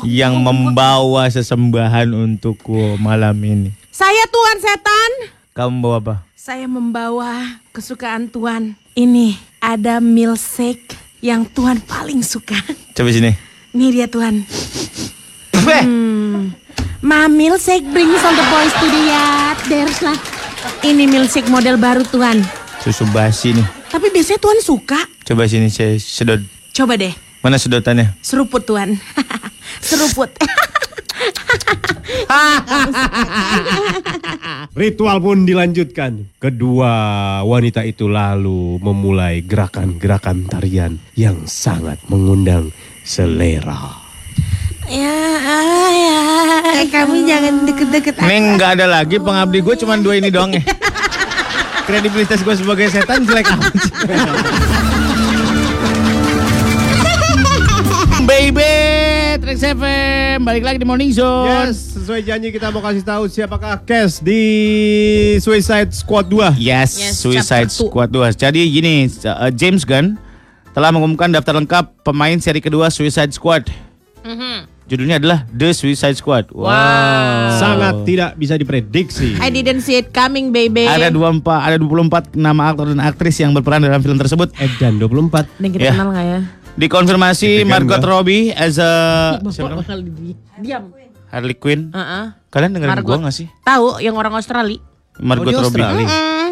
yang 0.04 0.38
membawa 0.38 1.28
sesembahan 1.28 2.12
untukku 2.12 2.96
malam 2.96 3.36
ini? 3.40 3.70
Saya 3.88 4.24
Tuan 4.28 4.56
Setan. 4.58 5.10
Kamu 5.54 5.78
bawa 5.80 5.96
apa? 6.02 6.14
Saya 6.34 6.66
membawa 6.66 7.60
kesukaan 7.70 8.28
Tuan. 8.28 8.74
Ini 8.92 9.34
ada 9.58 10.02
milkshake 10.02 10.92
yang 11.18 11.46
Tuan 11.46 11.78
paling 11.80 12.20
suka. 12.20 12.58
Coba 12.92 13.08
sini. 13.08 13.32
Ini 13.72 13.86
dia 13.90 14.06
Tuan. 14.06 14.42
Beh, 15.64 15.84
Ma 17.04 17.28
milkshake 17.28 17.84
brings 17.92 18.20
all 18.24 18.32
the 18.32 18.46
boys 18.48 18.72
to 18.76 18.86
the 18.88 19.02
yard. 19.08 19.58
There's 19.68 20.00
lah. 20.00 20.16
Ini 20.80 21.04
milkshake 21.04 21.48
model 21.48 21.76
baru 21.76 22.00
Tuan. 22.04 22.40
Susu 22.80 23.04
basi 23.08 23.52
nih. 23.52 23.66
Tapi 23.88 24.10
biasanya 24.10 24.40
Tuhan 24.40 24.58
suka. 24.60 25.00
Coba 25.24 25.46
sini 25.46 25.70
saya 25.70 25.94
sedot. 25.96 26.42
Coba 26.74 26.98
deh, 26.98 27.14
Mana 27.38 27.54
sedotannya? 27.56 28.10
seruput 28.18 28.66
Tuhan. 28.66 28.98
seruput. 29.80 30.30
Ritual 34.74 35.18
pun 35.22 35.46
dilanjutkan. 35.46 36.26
Kedua 36.42 36.92
wanita 37.46 37.86
itu 37.86 38.10
lalu 38.10 38.82
memulai 38.82 39.40
gerakan-gerakan 39.46 40.50
tarian 40.50 40.98
yang 41.14 41.46
sangat 41.46 42.02
mengundang 42.10 42.74
selera. 43.06 44.02
Ya, 44.84 45.16
ya. 45.88 46.20
Kami 46.92 47.24
jangan 47.24 47.64
deket-deket. 47.64 48.20
Ini 48.20 48.60
nggak 48.60 48.70
ada 48.80 48.86
lagi 49.00 49.16
pengabdi 49.16 49.64
gue 49.64 49.74
cuma 49.80 49.96
dua 49.96 50.20
ini 50.20 50.28
doang 50.28 50.52
ya. 50.52 50.60
Kredibilitas 51.88 52.40
gue 52.44 52.54
sebagai 52.56 52.88
setan 52.92 53.24
jelek 53.24 53.48
amat. 53.54 53.72
Baby, 58.24 58.83
Trax 59.54 59.70
FM, 59.70 60.42
balik 60.42 60.66
lagi 60.66 60.82
di 60.82 60.86
Morning 60.90 61.14
Zone. 61.14 61.46
Yes, 61.46 61.94
sesuai 61.94 62.26
janji 62.26 62.50
kita 62.50 62.74
mau 62.74 62.82
kasih 62.82 63.06
tahu 63.06 63.30
siapakah 63.30 63.78
Cash 63.86 64.18
di 64.18 64.42
Suicide 65.38 65.94
Squad 65.94 66.26
2. 66.26 66.58
Yes, 66.58 66.98
Yes, 66.98 67.22
Suicide. 67.22 67.70
Squad 67.70 68.10
2. 68.10 68.34
Jadi 68.34 68.66
gini, 68.66 69.06
uh, 69.22 69.54
James 69.54 69.86
Gunn 69.86 70.18
telah 70.74 70.90
mengumumkan 70.90 71.30
daftar 71.30 71.54
lengkap 71.54 72.02
pemain 72.02 72.34
seri 72.42 72.58
kedua 72.58 72.90
Suicide 72.90 73.30
Squad. 73.30 73.70
Judulnya 74.90 75.22
adalah 75.22 75.46
The 75.46 75.70
Suicide 75.70 76.18
Squad. 76.18 76.50
Wow. 76.50 77.54
Sangat 77.54 78.02
tidak 78.02 78.34
bisa 78.34 78.58
diprediksi. 78.58 79.38
I 79.38 79.54
didn't 79.54 79.86
see 79.86 79.94
it 79.94 80.10
coming, 80.10 80.50
baby. 80.50 80.90
Ada 80.90 81.14
24 81.14 81.46
ada 81.46 81.76
24 81.78 82.34
nama 82.34 82.74
aktor 82.74 82.90
dan 82.90 82.98
aktris 82.98 83.38
yang 83.38 83.54
berperan 83.54 83.86
dalam 83.86 84.02
film 84.02 84.18
tersebut. 84.18 84.50
Edan 84.58 84.98
24. 84.98 85.46
Dan 85.62 85.70
kita 85.70 85.82
Ya. 85.86 85.94
kenal 85.94 86.10
nggak 86.10 86.26
ya? 86.26 86.40
Dikonfirmasi 86.74 87.62
Margot 87.62 88.02
gua. 88.02 88.18
Robbie 88.18 88.50
as 88.50 88.76
a 88.76 88.90
siapa 89.46 89.70
namanya? 89.70 89.94
diam. 90.58 90.90
Harley 91.30 91.54
Quinn. 91.54 91.90
Heeh. 91.90 92.24
Kalian 92.50 92.70
dengerin 92.74 92.98
Margot. 92.98 93.14
gua 93.14 93.26
gak 93.30 93.34
sih? 93.34 93.46
Tahu 93.62 93.98
yang 93.98 94.14
orang 94.14 94.34
Australia? 94.34 94.78
Margot 95.16 95.54
Oh, 95.54 95.62
Robbie. 95.62 95.82
Australia. 95.82 96.06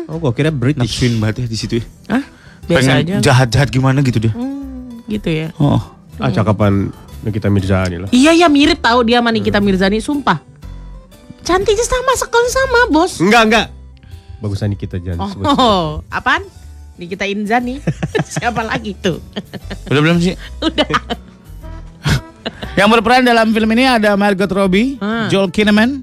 Oh, 0.06 0.18
gua 0.22 0.30
kira 0.30 0.54
British. 0.54 0.78
Nafsuin 0.78 1.18
banget 1.18 1.42
ya 1.42 1.46
di 1.46 1.58
situ 1.58 1.74
ya. 1.78 1.84
Hah? 2.08 2.22
Biasa 2.62 2.78
Pengen 2.78 2.94
aja. 2.94 3.14
jahat-jahat 3.20 3.68
gimana 3.68 3.98
gitu 4.00 4.22
deh. 4.22 4.30
Hmm, 4.30 5.02
gitu 5.06 5.26
ya. 5.26 5.50
Oh. 5.58 5.82
Ah, 6.22 6.30
cakapan 6.30 6.94
Nikita 7.22 7.50
Mirzani 7.50 8.06
lah. 8.06 8.08
Iya 8.10 8.30
ya 8.34 8.46
mirip 8.46 8.78
tahu 8.78 9.02
dia 9.02 9.18
sama 9.18 9.34
Nikita 9.34 9.58
Mirzani, 9.58 9.98
sumpah. 9.98 10.38
Cantiknya 11.42 11.82
sama 11.82 12.14
sekali 12.14 12.48
sama, 12.48 12.80
Bos. 12.88 13.18
Enggak, 13.18 13.42
enggak. 13.42 13.66
Bagusan 14.38 14.70
Nikita 14.70 15.02
jangan 15.02 15.26
sebut. 15.28 15.44
Oh, 15.48 16.06
apaan? 16.06 16.46
Nikita 16.94 17.24
Inzani. 17.24 17.80
Siapa 18.34 18.62
lagi 18.62 18.92
tuh? 18.94 19.18
Udah 19.86 20.00
belum 20.00 20.18
sih? 20.18 20.34
Udah. 20.62 20.86
Yang 22.78 22.88
berperan 22.90 23.22
dalam 23.22 23.50
film 23.50 23.68
ini 23.70 23.84
ada 23.86 24.14
Margot 24.14 24.48
Robbie, 24.48 24.96
Hmm. 24.96 25.28
Joel 25.28 25.48
Kinnaman, 25.48 26.02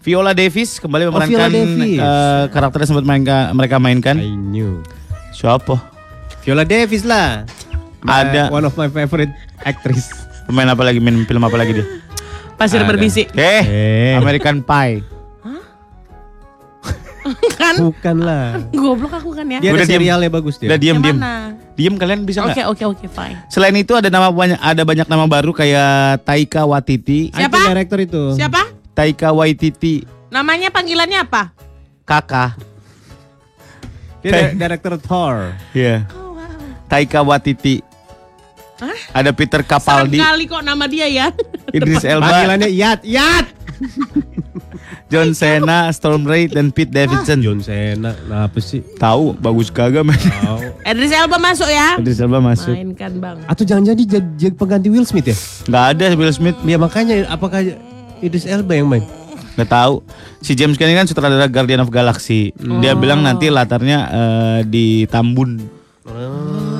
Viola 0.00 0.32
Davis 0.32 0.76
kembali 0.76 1.02
Viola 1.02 1.12
memerankan 1.14 1.50
Davis. 1.50 1.98
eh, 1.98 2.44
karakter 2.48 2.78
yang 2.78 2.88
sempat 2.88 3.04
mainka- 3.04 3.50
mereka 3.52 3.76
mainkan. 3.76 4.16
I 4.16 4.30
knew. 4.30 4.80
Siapa? 5.30 5.76
Viola 6.40 6.64
Davis 6.64 7.02
lah. 7.02 7.44
My- 8.00 8.20
Ada. 8.22 8.42
one 8.48 8.64
of 8.64 8.72
my 8.74 8.88
favorite 8.88 9.32
actress. 9.60 10.08
Pemain 10.44 10.66
apa 10.66 10.82
lagi? 10.82 10.98
Main 10.98 11.24
film 11.24 11.40
apa 11.40 11.52
lagi 11.54 11.72
dia? 11.74 11.86
Pasir 12.54 12.80
Ada. 12.80 12.88
berbisik. 12.88 13.28
Eh, 13.32 13.62
Eh. 13.62 14.12
American 14.14 14.60
Pie. 14.60 15.04
Kan? 17.54 17.74
Bukan 17.78 18.16
lah. 18.18 18.58
Goblok 18.70 19.12
aku 19.12 19.30
kan 19.32 19.46
ya. 19.46 19.58
Dia 19.58 19.70
Udah 19.70 19.84
serialnya 19.84 20.28
bagus 20.28 20.56
dia. 20.56 20.68
Udah 20.68 20.78
diem 20.78 20.96
diem. 20.96 21.14
mana? 21.14 21.54
Diem 21.72 21.94
kalian 21.94 22.22
bisa 22.22 22.42
Oke, 22.42 22.56
nggak? 22.56 22.66
oke, 22.68 22.84
oke, 22.88 23.06
fine. 23.06 23.36
Selain 23.46 23.72
itu 23.72 23.92
ada 23.92 24.06
nama 24.06 24.28
banyak 24.28 24.56
ada 24.56 24.82
banyak 24.82 25.06
nama 25.06 25.24
baru 25.24 25.50
kayak 25.50 26.22
Taika 26.22 26.64
Waititi. 26.64 27.30
Siapa? 27.30 27.52
Anti 27.52 27.68
director 27.68 27.98
itu. 27.98 28.22
Siapa? 28.34 28.62
Taika 28.90 29.28
Waititi, 29.30 30.04
Namanya 30.28 30.68
panggilannya 30.68 31.20
apa? 31.20 31.54
kakak. 32.02 32.58
Dia 34.20 34.52
di- 34.52 34.56
director 34.56 34.94
Thor. 34.96 35.56
Iya. 35.72 36.04
Taika 36.86 37.22
Waititi. 37.22 37.80
Hah? 38.76 38.96
Ada 39.14 39.30
Peter 39.30 39.60
Capaldi, 39.60 40.16
kali 40.16 40.48
kok 40.48 40.60
nama 40.60 40.88
dia 40.88 41.04
ya. 41.04 41.28
Idris 41.68 42.00
Elba, 42.08 42.24
Panggilannya 42.26 42.72
Yat, 42.72 43.04
Yat. 43.04 43.46
John 45.10 45.32
Cena, 45.32 45.88
Storm 45.90 46.28
Reid 46.28 46.54
dan 46.54 46.70
Pete 46.70 46.92
Davidson. 46.92 47.40
John 47.40 47.58
Cena, 47.64 48.12
nah 48.28 48.46
apa 48.46 48.58
sih? 48.60 48.84
Tahu 49.00 49.36
bagus 49.40 49.72
kagak 49.72 50.04
men. 50.04 50.16
Tahu. 50.16 50.58
Idris 50.84 51.12
Elba 51.12 51.36
masuk 51.40 51.68
ya. 51.68 51.96
Idris 51.96 52.20
Elba 52.20 52.38
masuk. 52.38 52.74
Mainkan 52.76 53.18
bang. 53.18 53.38
Atau 53.48 53.64
jangan-jangan 53.64 53.98
dia 53.98 54.08
jadi, 54.20 54.28
jadi 54.36 54.54
pengganti 54.54 54.88
Will 54.92 55.08
Smith 55.08 55.26
ya? 55.26 55.36
Nggak 55.66 55.84
ada 55.96 56.04
Will 56.14 56.34
Smith. 56.34 56.56
Ya 56.64 56.76
makanya 56.76 57.26
apakah 57.32 57.64
Idris 58.20 58.44
Elba 58.46 58.76
yang 58.76 58.88
main? 58.88 59.04
Nggak 59.58 59.70
tahu. 59.70 60.04
Si 60.40 60.56
James 60.56 60.78
Gunn 60.78 60.94
kan 60.94 61.08
sutradara 61.08 61.50
Guardian 61.50 61.82
of 61.82 61.90
Galaxy. 61.92 62.54
Dia 62.80 62.96
bilang 62.96 63.20
nanti 63.20 63.50
latarnya 63.50 63.98
eh, 64.08 64.58
di 64.64 65.04
Tambun. 65.10 65.80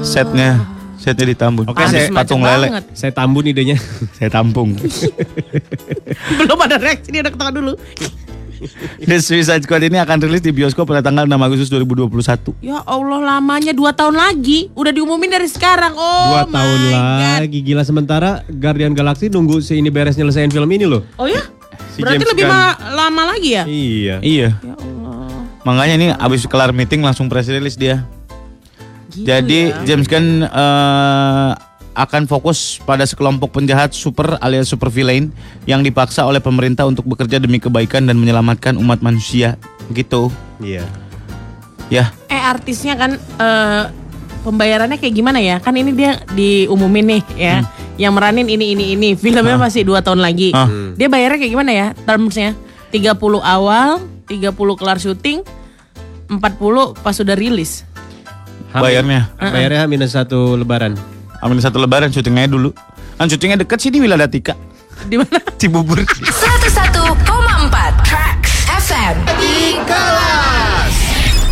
Setnya, 0.00 0.56
setnya 1.00 1.24
di 1.24 1.34
Tambun. 1.34 1.64
Oke, 1.64 1.80
Habis 1.80 1.92
saya- 1.96 2.12
patung 2.12 2.44
lele. 2.44 2.68
banget. 2.68 2.84
Saya 2.92 3.10
tambun 3.10 3.42
idenya. 3.42 3.80
Saya 4.16 4.28
tampung. 4.28 4.76
Belum 6.38 6.58
ada 6.58 6.76
reaksi 6.76 7.08
dia 7.08 7.20
udah 7.20 7.32
ketawa 7.32 7.50
dulu. 7.50 7.72
The 9.00 9.16
Suicide 9.16 9.64
Squad 9.64 9.80
ini 9.82 9.96
akan 9.96 10.20
rilis 10.20 10.44
di 10.44 10.52
bioskop 10.52 10.84
pada 10.84 11.00
tanggal 11.00 11.24
6 11.24 11.32
Agustus 11.32 11.72
2021. 11.72 12.60
Ya 12.60 12.84
Allah 12.84 13.16
lamanya 13.32 13.72
dua 13.72 13.88
tahun 13.90 14.12
lagi. 14.12 14.68
Udah 14.74 14.92
diumumin 14.92 15.32
dari 15.32 15.48
sekarang. 15.48 15.96
Oh 15.96 16.24
Dua 16.28 16.44
my 16.44 16.52
tahun 16.52 16.78
God. 16.84 17.38
lagi 17.40 17.58
gila 17.64 17.82
sementara 17.82 18.44
Guardian 18.46 18.92
Galaxy 18.92 19.32
nunggu 19.32 19.64
si 19.64 19.80
ini 19.80 19.88
beres 19.88 20.12
nyelesain 20.14 20.46
film 20.46 20.68
ini 20.68 20.84
loh. 20.84 21.00
Oh 21.16 21.24
ya? 21.24 21.40
Si 21.90 22.04
Berarti 22.04 22.20
James 22.20 22.30
lebih 22.30 22.44
ma- 22.44 22.76
lama 22.92 23.32
lagi 23.32 23.48
ya? 23.50 23.64
Iya. 23.64 24.16
Iya. 24.20 24.48
Ya 24.54 24.74
Allah. 24.76 25.40
Makanya 25.62 25.94
ini 25.94 26.06
abis 26.12 26.44
kelar 26.44 26.68
meeting 26.70 27.00
langsung 27.00 27.32
press 27.32 27.48
release 27.48 27.80
dia. 27.80 28.04
Gitu 29.11 29.27
Jadi 29.27 29.75
ya. 29.75 29.83
James 29.85 30.07
Gunn 30.07 30.46
eh, 30.46 31.51
akan 31.90 32.23
fokus 32.31 32.79
pada 32.87 33.03
sekelompok 33.03 33.61
penjahat 33.61 33.90
super 33.92 34.38
alias 34.38 34.70
super 34.70 34.88
villain 34.88 35.35
yang 35.66 35.83
dipaksa 35.83 36.23
oleh 36.23 36.38
pemerintah 36.38 36.87
untuk 36.87 37.05
bekerja 37.05 37.42
demi 37.42 37.59
kebaikan 37.59 38.07
dan 38.07 38.16
menyelamatkan 38.16 38.79
umat 38.79 39.03
manusia. 39.03 39.59
Begitu. 39.90 40.31
Iya. 40.62 40.87
Ya. 41.90 42.14
Eh 42.31 42.38
artisnya 42.38 42.94
kan 42.94 43.18
eh, 43.18 43.85
pembayarannya 44.46 44.96
kayak 44.96 45.14
gimana 45.14 45.42
ya? 45.42 45.59
Kan 45.59 45.75
ini 45.77 45.92
dia 45.92 46.23
diumumin 46.33 47.18
nih 47.18 47.23
ya. 47.37 47.55
Yang 48.01 48.12
meranin 48.16 48.49
ini 48.49 48.66
ini 48.73 48.85
ini. 48.96 49.09
Filmnya 49.18 49.59
masih 49.61 49.85
dua 49.85 50.01
tahun 50.01 50.23
lagi. 50.23 50.55
Ah. 50.55 50.70
Dia 50.96 51.11
bayarnya 51.11 51.38
kayak 51.42 51.53
gimana 51.53 51.73
ya? 51.75 51.87
Termsnya 52.07 52.57
30 52.90 53.42
awal, 53.42 54.03
30 54.27 54.79
kelar 54.79 54.99
syuting, 54.99 55.44
40 56.31 57.03
pas 57.03 57.14
sudah 57.14 57.35
rilis. 57.38 57.87
Bayarnya. 58.70 59.35
Bayarnya 59.38 59.85
minus 59.90 60.14
satu 60.14 60.54
lebaran. 60.54 60.94
Ambil 61.42 61.59
satu 61.59 61.83
lebaran 61.83 62.14
syutingnya 62.14 62.46
dulu. 62.46 62.70
Kan 63.18 63.26
syutingnya 63.26 63.59
dekat 63.59 63.83
sih 63.83 63.90
di 63.90 63.98
Wiladatika. 63.98 64.54
Di 65.09 65.16
mana? 65.18 65.40
Cibubur. 65.61 65.98
101,4 66.04 68.04
Tracks 68.04 68.52
FM 68.87 69.16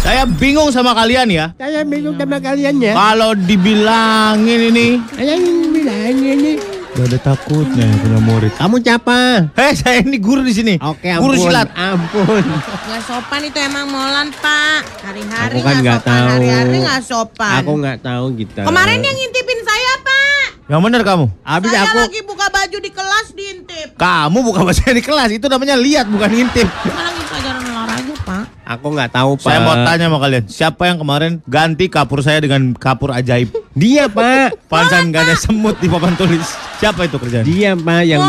Saya 0.05 0.23
bingung 0.29 0.71
sama 0.71 0.95
kalian 0.95 1.29
ya. 1.29 1.47
Saya 1.59 1.83
bingung 1.83 2.15
sama 2.17 2.39
kalian 2.39 2.79
ya. 2.81 2.93
Kalau 2.95 3.35
dibilangin 3.35 4.73
ini 4.73 4.89
Saya 5.13 5.35
bilang 5.73 6.19
ini. 6.23 6.68
Gak 6.99 7.15
ada 7.15 7.21
takutnya 7.23 7.87
punya 8.03 8.19
murid. 8.19 8.51
Kamu 8.59 8.83
siapa? 8.83 9.47
Hei, 9.55 9.71
saya 9.79 10.03
ini 10.03 10.19
guru 10.19 10.43
di 10.43 10.51
sini. 10.51 10.75
Oke, 10.83 11.15
Guru 11.15 11.31
ampun. 11.31 11.47
silat. 11.47 11.71
Ampun. 11.71 12.43
Nggak 12.43 13.03
sopan 13.07 13.41
itu 13.47 13.55
emang 13.55 13.87
Molan 13.87 14.35
pak. 14.35 14.83
Hari-hari 15.07 15.55
Aku 15.55 15.63
kan 15.63 15.77
sopan. 15.79 16.03
tahu. 16.03 16.27
Hari-hari 16.35 16.77
nggak 16.83 17.03
sopan. 17.07 17.55
Aku 17.63 17.71
nggak 17.79 17.99
tahu 18.03 18.25
gitu. 18.35 18.61
Kemarin 18.67 18.99
yang 18.99 19.15
ngintipin 19.15 19.61
saya 19.63 19.93
pak. 20.03 20.47
Yang 20.67 20.81
benar 20.83 21.01
kamu? 21.07 21.25
Habis 21.47 21.71
saya 21.71 21.87
aku 21.87 21.99
lagi 22.03 22.21
buka 22.27 22.47
baju 22.51 22.79
di 22.83 22.91
kelas 22.91 23.27
diintip. 23.31 23.89
Kamu 23.95 24.39
bukan 24.43 24.63
bahasa 24.67 24.91
di 24.91 25.01
kelas, 25.01 25.31
itu 25.31 25.47
namanya 25.47 25.79
lihat 25.79 26.11
bukan 26.11 26.29
ngintip. 26.29 26.67
Saya 26.67 27.03
lagi 27.07 27.23
pelajaran 27.25 27.63
olahraga 27.63 28.15
pak. 28.27 28.45
Aku 28.69 28.87
nggak 28.93 29.11
tahu 29.17 29.41
pak. 29.41 29.49
Saya 29.49 29.61
mau 29.65 29.75
tanya 29.81 30.05
sama 30.13 30.19
kalian, 30.21 30.45
siapa 30.45 30.83
yang 30.85 30.99
kemarin 31.01 31.33
ganti 31.49 31.89
kapur 31.89 32.21
saya 32.21 32.45
dengan 32.45 32.77
kapur 32.77 33.17
ajaib? 33.17 33.49
Dia 33.73 34.13
pak. 34.13 34.69
Pansan 34.69 35.09
gak 35.09 35.25
ada 35.25 35.37
semut 35.41 35.81
di 35.81 35.89
papan 35.89 36.13
tulis. 36.21 36.45
Siapa 36.77 37.09
itu 37.09 37.17
kerjaan? 37.17 37.49
Dia 37.49 37.73
pak 37.73 38.01
yang. 38.05 38.21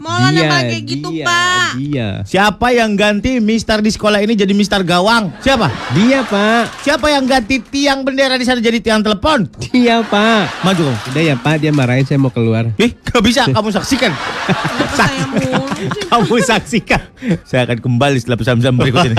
Molan 0.00 0.32
yang 0.32 0.48
kayak 0.48 0.82
gitu 0.88 1.08
dia, 1.12 1.26
pak. 1.28 1.70
Dia. 1.76 2.08
Siapa 2.24 2.72
yang 2.72 2.96
ganti 2.96 3.36
Mister 3.38 3.84
di 3.84 3.92
sekolah 3.92 4.24
ini 4.24 4.32
jadi 4.32 4.56
Mister 4.56 4.80
Gawang? 4.80 5.28
Siapa? 5.44 5.68
Dia 5.92 6.24
pak. 6.24 6.72
Siapa 6.80 7.12
yang 7.12 7.28
ganti 7.28 7.60
tiang 7.60 8.00
bendera 8.00 8.40
di 8.40 8.48
sana 8.48 8.64
jadi 8.64 8.80
tiang 8.80 9.04
telepon? 9.04 9.44
Dia 9.60 10.00
pak. 10.00 10.64
Maju 10.64 10.86
kamu. 10.86 11.10
Udah 11.12 11.22
ya 11.22 11.34
pak, 11.36 11.54
dia 11.58 11.72
marahin 11.74 12.06
saya 12.06 12.18
mau 12.20 12.30
keluar. 12.30 12.70
Ih, 12.78 12.94
gak 13.02 13.22
bisa, 13.24 13.42
kamu 13.50 13.68
saksikan. 13.74 14.12
Kenapa 14.46 14.94
saya 14.94 15.24
mulu? 15.26 15.62
Kamu 16.06 16.34
saksikan. 16.40 17.02
Saya 17.42 17.66
akan 17.66 17.78
kembali 17.82 18.16
setelah 18.22 18.38
pesan-pesan 18.38 18.74
berikut 18.78 19.00
ini. 19.10 19.16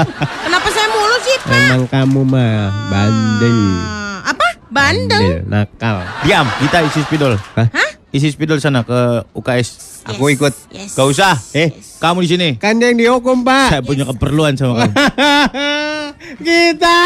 Kenapa 0.48 0.68
saya 0.72 0.88
mulu 0.90 1.18
sih? 1.22 1.36
Pak. 1.44 1.52
Emang 1.52 1.84
kamu 1.92 2.22
mah 2.24 2.72
bandel. 2.88 3.60
Ah, 3.84 4.32
apa? 4.32 4.48
Bandeng. 4.72 5.44
nakal. 5.48 6.04
Diam, 6.24 6.48
kita 6.64 6.86
isi 6.88 7.02
spidol. 7.04 7.36
Hah? 7.56 7.68
Hah? 7.72 7.90
Isi 8.08 8.32
spidol 8.32 8.64
sana 8.64 8.88
ke 8.88 9.28
UKS. 9.36 10.00
Aku 10.08 10.32
ikut. 10.32 10.56
Yes. 10.72 10.96
Gak 10.96 11.08
usah. 11.12 11.36
Eh, 11.52 11.76
kamu 12.00 12.24
di 12.24 12.30
sini. 12.32 12.50
Kan 12.56 12.80
dia 12.80 12.96
yang 12.96 13.00
dihukum, 13.20 13.44
Saya 13.44 13.84
Pak. 13.84 13.84
punya 13.84 14.08
keperluan 14.08 14.56
sama 14.56 14.88
kamu. 14.88 14.94
Kita. 16.38 16.98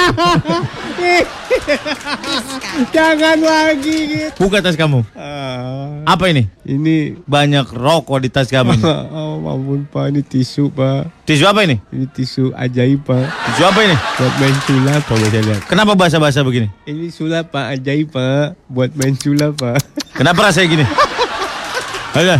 Jangan 2.91 3.37
lagi 3.41 3.97
gitu. 4.07 4.37
Buka 4.39 4.63
tas 4.63 4.75
kamu. 4.75 5.03
Ah, 5.13 6.01
Apa 6.07 6.31
ini? 6.31 6.47
ini 6.63 7.17
Banyak 7.25 7.71
rokok 7.73 8.23
di 8.23 8.29
tas 8.31 8.47
kamu 8.47 8.77
ini. 8.77 8.83
Oh 9.11 9.41
ampun 9.43 9.83
Pak, 9.89 10.13
ini 10.13 10.21
tisu 10.21 10.69
Pak. 10.71 11.25
Tisu 11.25 11.43
apa 11.43 11.65
ini? 11.65 11.81
Ini 11.91 12.05
tisu 12.07 12.53
ajaib 12.53 13.03
Pak. 13.03 13.25
Tisu 13.51 13.63
apa 13.65 13.79
ini? 13.83 13.95
Buat 13.97 14.33
main 14.39 14.55
sulap 14.63 15.01
Pak, 15.03 15.17
saya 15.17 15.41
lihat. 15.43 15.61
Kenapa 15.67 15.91
bahasa-bahasa 15.97 16.39
begini? 16.45 16.67
Ini 16.85 17.09
sulap 17.09 17.51
Pak, 17.51 17.65
ajaib 17.75 18.13
Pak. 18.13 18.55
Buat 18.69 18.91
main 18.95 19.15
sulap 19.17 19.57
Pak. 19.57 19.81
Kenapa 20.15 20.47
rasanya 20.47 20.67
gini? 20.69 20.85
Betul. 22.15 22.37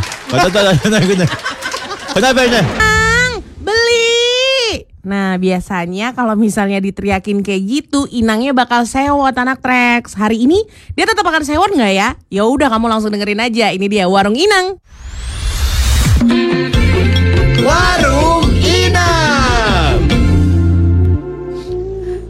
Kenapa 2.12 2.40
ini? 2.44 2.60
Inang, 2.60 3.32
beli. 3.64 4.11
Nah, 5.02 5.34
biasanya 5.42 6.14
kalau 6.14 6.38
misalnya 6.38 6.78
diteriakin 6.78 7.42
kayak 7.42 7.64
gitu, 7.66 8.06
inangnya 8.14 8.54
bakal 8.54 8.86
sewot 8.86 9.34
anak 9.34 9.58
treks. 9.58 10.14
Hari 10.14 10.46
ini 10.46 10.62
dia 10.94 11.10
tetap 11.10 11.26
akan 11.26 11.42
sewot 11.42 11.74
nggak 11.74 11.94
ya? 11.98 12.14
Ya 12.30 12.46
udah 12.46 12.70
kamu 12.70 12.86
langsung 12.86 13.10
dengerin 13.10 13.42
aja. 13.42 13.74
Ini 13.74 13.86
dia 13.90 14.06
warung 14.06 14.38
inang. 14.38 14.78
Warung 17.62 18.50
Inang. 18.62 19.98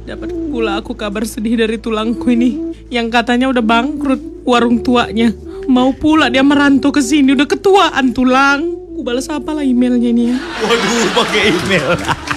Dapat 0.07 0.31
pula 0.51 0.79
aku 0.79 0.95
kabar 0.95 1.27
sedih 1.27 1.59
dari 1.59 1.75
tulangku 1.75 2.31
ini 2.31 2.75
yang 2.87 3.11
katanya 3.11 3.51
udah 3.51 3.63
bangkrut 3.63 4.47
warung 4.47 4.79
tuanya. 4.79 5.35
Mau 5.67 5.91
pula 5.91 6.31
dia 6.31 6.43
merantau 6.43 6.91
ke 6.91 7.03
sini 7.03 7.35
udah 7.35 7.47
ketuaan 7.47 8.15
tulang. 8.15 8.79
Ku 8.95 9.03
balas 9.03 9.27
apa 9.27 9.55
lah 9.55 9.63
emailnya 9.63 10.07
ini 10.11 10.31
ya. 10.31 10.37
Waduh, 10.39 11.07
pakai 11.15 11.41
email. 11.51 12.30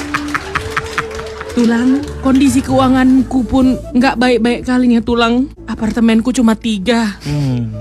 Tulang, 1.54 2.02
kondisi 2.18 2.58
keuanganku 2.66 3.46
pun 3.46 3.78
nggak 3.94 4.18
baik-baik 4.18 4.66
kalinya 4.66 4.98
tulang. 4.98 5.46
Apartemenku 5.70 6.34
cuma 6.34 6.58
tiga, 6.58 7.14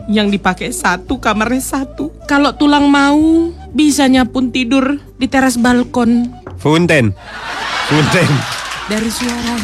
yang 0.05 0.29
dipakai 0.29 0.69
satu, 0.69 1.17
kamarnya 1.17 1.57
satu. 1.57 2.13
Kalau 2.29 2.53
tulang 2.53 2.85
mau, 2.85 3.49
bisanya 3.73 4.29
pun 4.29 4.53
tidur 4.53 5.01
di 5.17 5.25
teras 5.25 5.57
balkon. 5.57 6.29
Funten. 6.61 7.17
Funten. 7.89 8.29
Dari 8.93 9.09
suara 9.09 9.57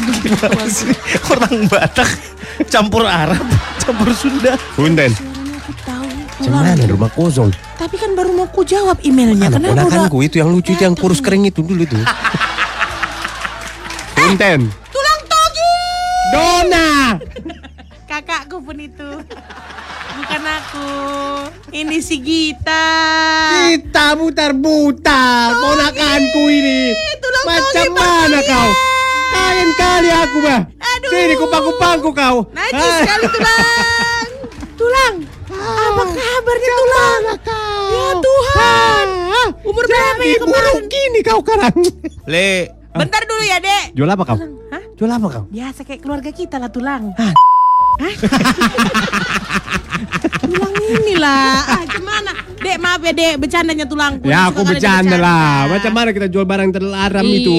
Orang 1.30 1.70
Batak 1.70 2.10
campur 2.66 3.06
Arab, 3.06 3.46
campur 3.78 4.10
Sunda. 4.10 4.58
Funten. 4.74 5.14
aku 5.54 5.72
tahu 5.86 6.08
Cuman 6.50 6.74
rumah 6.90 7.10
kosong. 7.14 7.54
Tapi 7.78 7.94
kan 7.94 8.18
baru 8.18 8.34
mau 8.34 8.50
ku 8.50 8.66
jawab 8.66 8.98
emailnya. 9.06 9.54
Anak 9.54 9.70
Kenapa 9.70 10.10
udah? 10.10 10.26
itu 10.26 10.42
yang 10.42 10.50
lucu 10.50 10.74
itu 10.74 10.82
yang 10.82 10.98
kurus 10.98 11.22
kering 11.22 11.46
itu 11.46 11.62
dulu 11.62 11.86
itu. 11.86 11.94
Funten. 14.30 14.62
Tulang 14.94 15.22
togi. 15.26 15.74
Dona. 16.30 17.18
Kakakku 18.06 18.62
pun 18.62 18.78
itu. 18.78 19.10
Bukan 20.14 20.42
aku. 20.46 20.90
Ini 21.74 21.98
si 21.98 22.22
Gita. 22.22 22.86
Kita 23.66 24.14
mutar-mutar 24.14 25.50
ponakanku 25.50 26.46
ini. 26.46 26.94
tulang 27.18 27.42
Macam 27.42 27.74
togi, 27.74 27.90
mana 27.90 28.38
Bang 28.38 28.46
kau? 28.46 28.68
Kalian 29.34 29.70
kali 29.74 30.10
aku 30.14 30.36
bah. 30.46 30.60
Aduh. 30.78 31.10
Sini 31.10 31.34
kupang-kupangku 31.34 32.10
kau. 32.14 32.36
Najis 32.54 32.86
Ah. 32.86 32.98
sekali 33.02 33.26
tulang. 33.34 34.30
Tulang. 34.78 35.14
Apa 35.50 36.02
kabarnya 36.06 36.70
tulang? 36.78 37.22
Ya 37.90 38.10
Tuhan. 38.14 39.06
Umur 39.66 39.84
berapa 39.90 40.22
ya 40.22 40.36
kemarin? 40.38 40.70
buruk 40.70 40.86
gini 40.86 41.18
kau 41.18 41.42
sekarang. 41.42 41.74
Le, 42.30 42.78
Bentar 42.90 43.22
dulu 43.22 43.42
ya, 43.46 43.58
Dek. 43.62 43.94
Jual 43.94 44.10
apa 44.10 44.22
kau? 44.26 44.38
Hah? 44.74 44.82
Jual 44.98 45.10
apa 45.14 45.26
kau? 45.30 45.44
Biasa 45.46 45.86
kayak 45.86 46.02
keluarga 46.02 46.30
kita 46.34 46.58
lah 46.58 46.70
tulang. 46.74 47.14
Hah? 47.14 47.49
Tulang 50.40 50.74
inilah. 50.74 51.54
Ah, 51.64 51.84
gimana? 51.86 52.30
Dek, 52.60 52.76
maaf 52.76 53.00
ya, 53.00 53.12
Dek. 53.16 53.34
Bercandanya 53.40 53.86
tulangku. 53.88 54.26
Ya 54.28 54.52
aku 54.52 54.64
bercanda 54.68 55.16
lah. 55.16 55.64
Macam 55.70 55.92
mana 55.96 56.10
kita 56.12 56.28
jual 56.28 56.44
barang 56.44 56.70
terlarang 56.76 57.24
iya. 57.24 57.40
itu? 57.40 57.54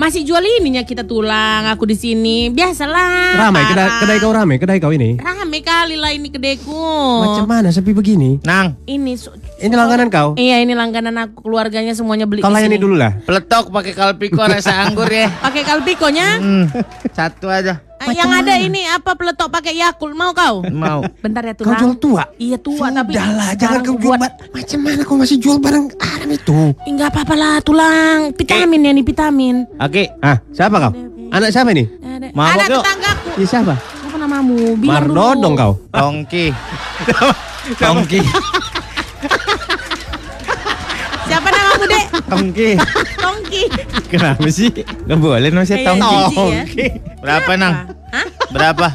Masih 0.00 0.24
jual 0.24 0.40
ininya 0.40 0.82
kita 0.88 1.04
tulang. 1.04 1.68
Aku 1.68 1.84
di 1.84 1.96
sini. 1.98 2.48
Biasalah. 2.48 3.36
Ramai 3.48 3.62
kedai, 3.68 3.88
kedai 4.00 4.18
kau 4.20 4.32
ramai, 4.32 4.56
kedai 4.56 4.78
kau 4.80 4.92
ini. 4.92 5.20
Rame 5.20 5.60
kali 5.60 5.96
lah 6.00 6.12
ini 6.16 6.32
kedaiku. 6.32 6.88
Macam 7.24 7.44
mana 7.44 7.68
sepi 7.68 7.92
begini? 7.92 8.40
Nang, 8.44 8.80
Ini 8.88 9.12
su- 9.20 9.34
Ini 9.58 9.74
langganan 9.74 10.08
kau. 10.08 10.38
Iya 10.38 10.62
ini 10.62 10.72
langganan 10.72 11.16
aku 11.18 11.44
keluarganya 11.44 11.92
semuanya 11.92 12.24
beli 12.24 12.40
Kau 12.40 12.52
layani 12.52 12.78
sini. 12.78 12.82
dulu 12.82 12.94
lah. 12.94 13.18
peletok 13.26 13.74
pakai 13.74 13.92
kalpiko 13.92 14.42
rasa 14.46 14.86
anggur 14.86 15.10
ya. 15.10 15.28
Pakai 15.44 15.62
kalpikonya. 15.66 16.28
Hmm, 16.38 16.64
satu 17.12 17.50
aja. 17.50 17.87
Yang 18.00 18.30
ada 18.32 18.54
ini 18.56 18.82
apa 18.84 19.10
peletok 19.12 19.48
pakai 19.48 19.74
Yakult 19.74 20.14
mau 20.14 20.30
kau? 20.30 20.62
Mau. 20.64 21.02
Bentar 21.18 21.42
ya 21.42 21.52
Kau 21.52 21.66
tulang. 21.66 21.80
jual 21.80 21.94
tua. 21.98 22.22
Iya 22.36 22.56
tua 22.56 22.86
tapi 22.88 23.12
Sudahlah, 23.12 23.50
jangan 23.54 23.78
kau 23.80 23.96
jual 23.96 24.16
buat. 24.16 24.32
Macam 24.48 24.78
mana 24.80 25.00
kau 25.02 25.16
masih 25.16 25.36
jual 25.36 25.58
barang 25.58 25.86
haram 25.98 26.30
itu? 26.30 26.58
Enggak 26.84 27.08
apa-apa 27.10 27.34
lah 27.34 27.54
tulang. 27.58 28.30
Vitamin 28.32 28.80
ya 28.80 28.92
nih 28.92 29.04
vitamin. 29.04 29.56
Oke, 29.76 30.08
Ah, 30.20 30.38
siapa 30.50 30.78
kau? 30.78 30.92
Anak 31.28 31.50
siapa 31.50 31.70
nih? 31.70 31.86
Mabok 32.30 32.54
ada 32.54 32.64
yuk. 32.66 32.82
tetanggaku. 32.82 33.28
Ini 33.34 33.46
siapa? 33.46 33.74
Apa 33.76 34.16
namamu? 34.16 34.56
Bilang 34.74 35.04
dulu. 35.04 35.14
Mardodong 35.18 35.54
kau. 35.54 35.72
Tongki. 35.90 36.46
Tongki. 37.82 38.20
Tongki. 42.28 42.70
Tongki. 43.18 43.62
Kenapa 44.08 44.46
sih? 44.48 44.68
Gak 44.74 45.18
boleh 45.18 45.48
Kayak 45.78 45.98
tongki. 46.00 46.46
ya. 46.48 46.62
Berapa 47.18 47.52
nang? 47.58 47.74
Hah? 48.08 48.26
Berapa? 48.48 48.86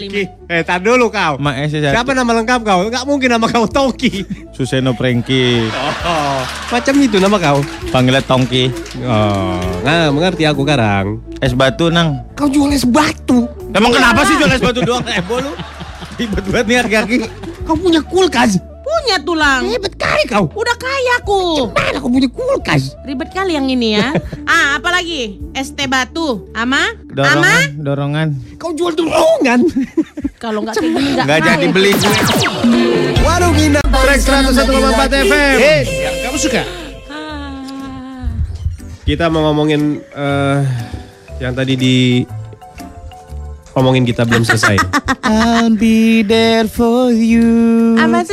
Lima. 0.00 0.24
Eh, 0.48 0.62
tar 0.64 0.80
dulu 0.80 1.12
kau. 1.12 1.36
Mak 1.36 1.54
eh, 1.60 1.68
Siapa 1.68 2.16
nama 2.16 2.32
lengkap 2.32 2.60
kau? 2.64 2.88
Enggak 2.88 3.04
mungkin 3.04 3.28
nama 3.28 3.44
kau 3.44 3.68
Tongki. 3.68 4.24
Suseno 4.56 4.96
Prengki. 4.96 5.68
Oh, 6.06 6.40
macam 6.72 6.94
itu 6.96 7.20
nama 7.20 7.36
kau. 7.36 7.60
Panggilnya 7.92 8.24
Tongki. 8.24 8.72
Oh, 9.04 9.60
nah 9.84 10.08
mengerti 10.08 10.48
aku 10.48 10.64
sekarang. 10.64 11.20
Es 11.44 11.52
batu 11.52 11.92
nang. 11.92 12.24
Kau 12.32 12.48
jual 12.48 12.72
es 12.72 12.88
batu. 12.88 13.44
Emang 13.76 13.92
kenapa 13.92 14.24
sih 14.24 14.40
jual 14.40 14.48
es 14.48 14.64
batu 14.64 14.80
doang? 14.88 15.04
Ebo 15.04 15.36
lu. 15.36 15.52
Ribet 16.16 16.44
banget 16.48 16.64
nih 16.64 16.76
harga 16.80 16.98
kaki. 17.04 17.16
Kau 17.68 17.76
punya 17.76 18.00
kulkas. 18.00 18.56
Punya 18.86 19.18
tulang. 19.18 19.66
Hebat 19.66 19.98
kali 19.98 20.22
kau. 20.30 20.46
Udah 20.54 20.76
kaya 20.78 21.18
aku. 21.18 21.74
Mana 21.74 21.98
kau 21.98 22.06
punya 22.06 22.30
kulkas? 22.30 22.94
Ribet 23.02 23.34
kali 23.34 23.58
yang 23.58 23.66
ini 23.66 23.98
ya. 23.98 24.14
ah, 24.46 24.78
apa 24.78 24.94
lagi? 24.94 25.42
Es 25.58 25.74
teh 25.74 25.90
batu. 25.90 26.46
Ama? 26.54 26.94
Ama? 26.94 27.10
Dorongan, 27.10 27.82
dorongan. 27.82 28.28
Kau 28.62 28.70
jual 28.78 28.94
dorongan. 28.94 29.66
Kalau 30.42 30.62
nggak 30.62 30.78
kayak 30.78 30.92
gini 30.94 31.10
nggak 31.18 31.40
jadi 31.42 31.66
beli 31.74 31.90
gue. 31.98 32.14
Warung 33.26 33.58
Indah. 33.58 33.82
Track 33.82 34.22
101,4 34.22 35.26
FM. 35.26 35.56
Eh, 35.58 35.80
yang 36.06 36.14
kamu 36.30 36.38
suka? 36.38 36.62
Ah. 37.10 38.30
Kita 39.02 39.26
mau 39.26 39.50
ngomongin 39.50 39.98
eh, 39.98 40.58
yang 41.42 41.58
tadi 41.58 41.74
di 41.74 41.96
ngomongin 43.76 44.08
kita 44.08 44.24
belum 44.24 44.40
selesai. 44.42 44.80
I'll 45.28 45.76
be 45.76 46.24
there 46.24 46.64
for 46.64 47.12
you. 47.12 47.44
I'm 48.00 48.16
a. 48.16 48.24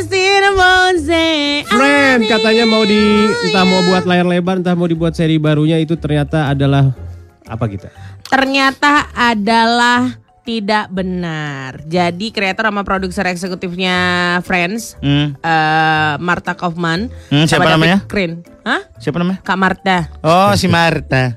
Friend 1.68 2.22
katanya 2.24 2.64
mau 2.64 2.88
di 2.88 3.28
entah 3.52 3.68
mau 3.68 3.84
buat 3.92 4.08
layar 4.08 4.24
lebar 4.24 4.64
entah 4.64 4.72
mau 4.72 4.88
dibuat 4.88 5.12
seri 5.14 5.36
barunya 5.36 5.76
itu 5.84 6.00
ternyata 6.00 6.48
adalah 6.48 6.96
apa 7.44 7.66
kita? 7.68 7.92
Ternyata 8.32 9.12
adalah 9.12 10.16
tidak 10.44 10.92
benar. 10.92 11.84
Jadi 11.88 12.32
kreator 12.32 12.68
sama 12.72 12.84
produser 12.84 13.28
eksekutifnya 13.28 13.96
Friends, 14.44 14.96
Hmm. 15.00 15.36
eh, 15.40 16.14
Marta 16.20 16.56
Kaufman, 16.56 17.12
Hmm, 17.32 17.48
siapa 17.48 17.68
namanya? 17.68 18.04
Krin. 18.08 18.44
Hah? 18.64 18.80
Siapa 19.00 19.20
namanya? 19.20 19.40
Kak 19.44 19.60
Marta. 19.60 19.98
Oh, 20.24 20.52
si 20.56 20.68
Marta. 20.72 21.36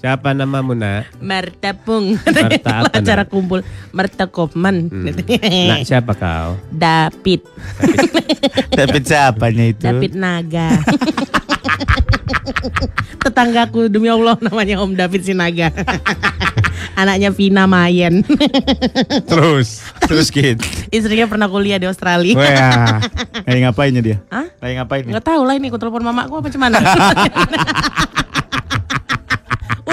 Siapa 0.00 0.32
namamu 0.32 0.72
nak? 0.72 1.12
Marta 1.20 1.76
Pung. 1.76 2.16
Marta 2.16 2.88
apa, 2.88 2.96
Acara 3.04 3.28
Nak? 3.28 3.28
kumpul 3.28 3.60
Marta 3.92 4.24
Kaufman. 4.24 4.88
Nak 5.68 5.84
siapa 5.84 6.16
kau? 6.16 6.56
David. 6.72 7.44
David 8.72 9.04
siapanya 9.12 9.64
itu? 9.68 9.84
David 9.84 10.16
Naga. 10.16 10.80
Tetanggaku 13.20 13.92
demi 13.92 14.08
Allah 14.08 14.40
namanya 14.40 14.80
Om 14.80 14.96
David 14.96 15.20
Sinaga. 15.20 15.68
Anaknya 16.96 17.28
Vina 17.36 17.68
Mayen. 17.68 18.24
Terus. 19.28 19.84
Terus 20.08 20.32
gitu. 20.32 20.64
Istrinya 20.88 21.28
pernah 21.28 21.44
kuliah 21.44 21.76
di 21.76 21.84
Australia. 21.84 22.40
Wah, 22.40 23.04
lagi 23.44 23.60
ngapainnya 23.68 24.00
dia? 24.00 24.16
Hah? 24.32 24.48
Lagi 24.64 24.74
ngapain 24.80 25.04
nih? 25.04 25.12
Nggak 25.12 25.26
tahu 25.28 25.44
lah 25.44 25.60
ini 25.60 25.68
aku 25.68 25.76
telepon 25.76 26.08
mamaku 26.08 26.40
apa 26.40 26.48
cuman. 26.48 26.70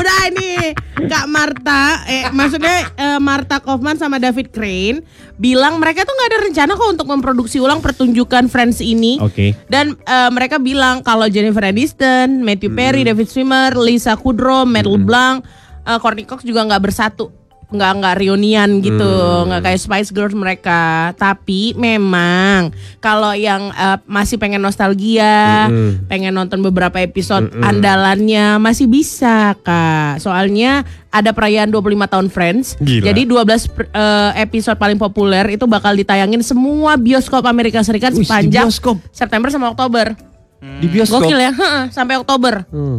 Udah 0.08 0.24
ini 0.32 0.72
Kak 1.12 1.28
Marta, 1.28 2.08
eh 2.08 2.32
maksudnya 2.32 2.88
eh, 2.96 3.20
Marta 3.20 3.60
Kaufman 3.60 4.00
sama 4.00 4.24
David 4.24 4.56
Crane 4.56 5.04
bilang 5.36 5.84
mereka 5.84 6.08
tuh 6.08 6.16
nggak 6.16 6.30
ada 6.32 6.40
rencana 6.48 6.72
kok 6.80 6.90
untuk 6.96 7.08
memproduksi 7.12 7.60
ulang 7.60 7.84
pertunjukan 7.84 8.48
Friends 8.48 8.80
ini. 8.80 9.20
Oke. 9.20 9.52
Dan 9.68 10.00
eh, 10.00 10.32
mereka 10.32 10.64
bilang 10.64 11.04
kalau 11.04 11.28
Jennifer 11.28 11.60
Aniston, 11.60 12.40
Matthew 12.40 12.72
Perry, 12.72 13.04
David 13.04 13.28
Swimmer, 13.28 13.76
Lisa 13.76 14.16
Kudrow, 14.16 14.64
Matt 14.64 14.88
LeBlanc, 14.88 15.44
eh, 15.84 16.00
Courtney 16.00 16.24
Cox 16.24 16.48
juga 16.48 16.64
nggak 16.64 16.88
bersatu, 16.88 17.28
nggak 17.68 17.92
nggak 18.00 18.16
reunian 18.16 18.80
gitu, 18.80 19.12
nggak 19.44 19.60
kayak 19.60 19.80
Spice 19.80 20.12
Girls 20.16 20.32
mereka. 20.32 21.12
Tapi 21.20 21.76
memang 21.76 22.72
kalau 22.98 23.36
yang 23.36 23.76
eh, 23.76 24.00
masih 24.08 24.40
pengen 24.40 24.64
nostalgia, 24.64 25.68
pengen 26.08 26.32
nonton 26.32 26.64
beberapa 26.64 26.96
episode 26.98 27.52
andalannya 27.60 28.56
masih 28.58 28.88
bisa 28.88 29.52
kak. 29.60 30.24
Soalnya 30.24 30.88
ada 31.12 31.36
perayaan 31.36 31.68
25 31.68 32.08
tahun 32.08 32.28
Friends. 32.32 32.80
Gila. 32.80 33.04
Jadi 33.12 33.22
12 33.28 33.68
per- 33.68 33.92
eh, 33.92 34.32
episode 34.48 34.80
paling 34.80 34.96
populer 34.96 35.44
itu 35.52 35.68
bakal 35.68 35.92
ditayangin 35.92 36.40
semua 36.48 36.96
bioskop 36.96 37.44
Amerika 37.44 37.84
Serikat 37.84 38.16
di 38.16 38.24
sepanjang? 38.24 38.72
September 39.12 39.52
sama 39.52 39.72
Oktober. 39.72 40.16
Di 40.58 40.88
bioskop. 40.88 41.22
Gokil 41.22 41.38
ya, 41.38 41.52
heeh, 41.54 41.84
sampai 41.96 42.16
Oktober. 42.16 42.64
Hmm. 42.72 42.98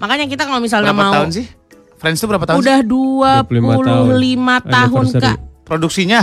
Makanya 0.00 0.28
kita 0.28 0.48
kalau 0.48 0.60
misalnya 0.60 0.92
Berapa 0.92 1.04
mau 1.04 1.14
tahun 1.16 1.30
sih? 1.32 1.59
Friends 2.00 2.16
itu 2.16 2.26
berapa 2.26 2.48
tahun? 2.48 2.64
udah 2.64 2.78
25 2.80 3.44
25 3.44 4.72
tahun 4.72 5.04
kak. 5.20 5.36
Produksinya? 5.68 6.20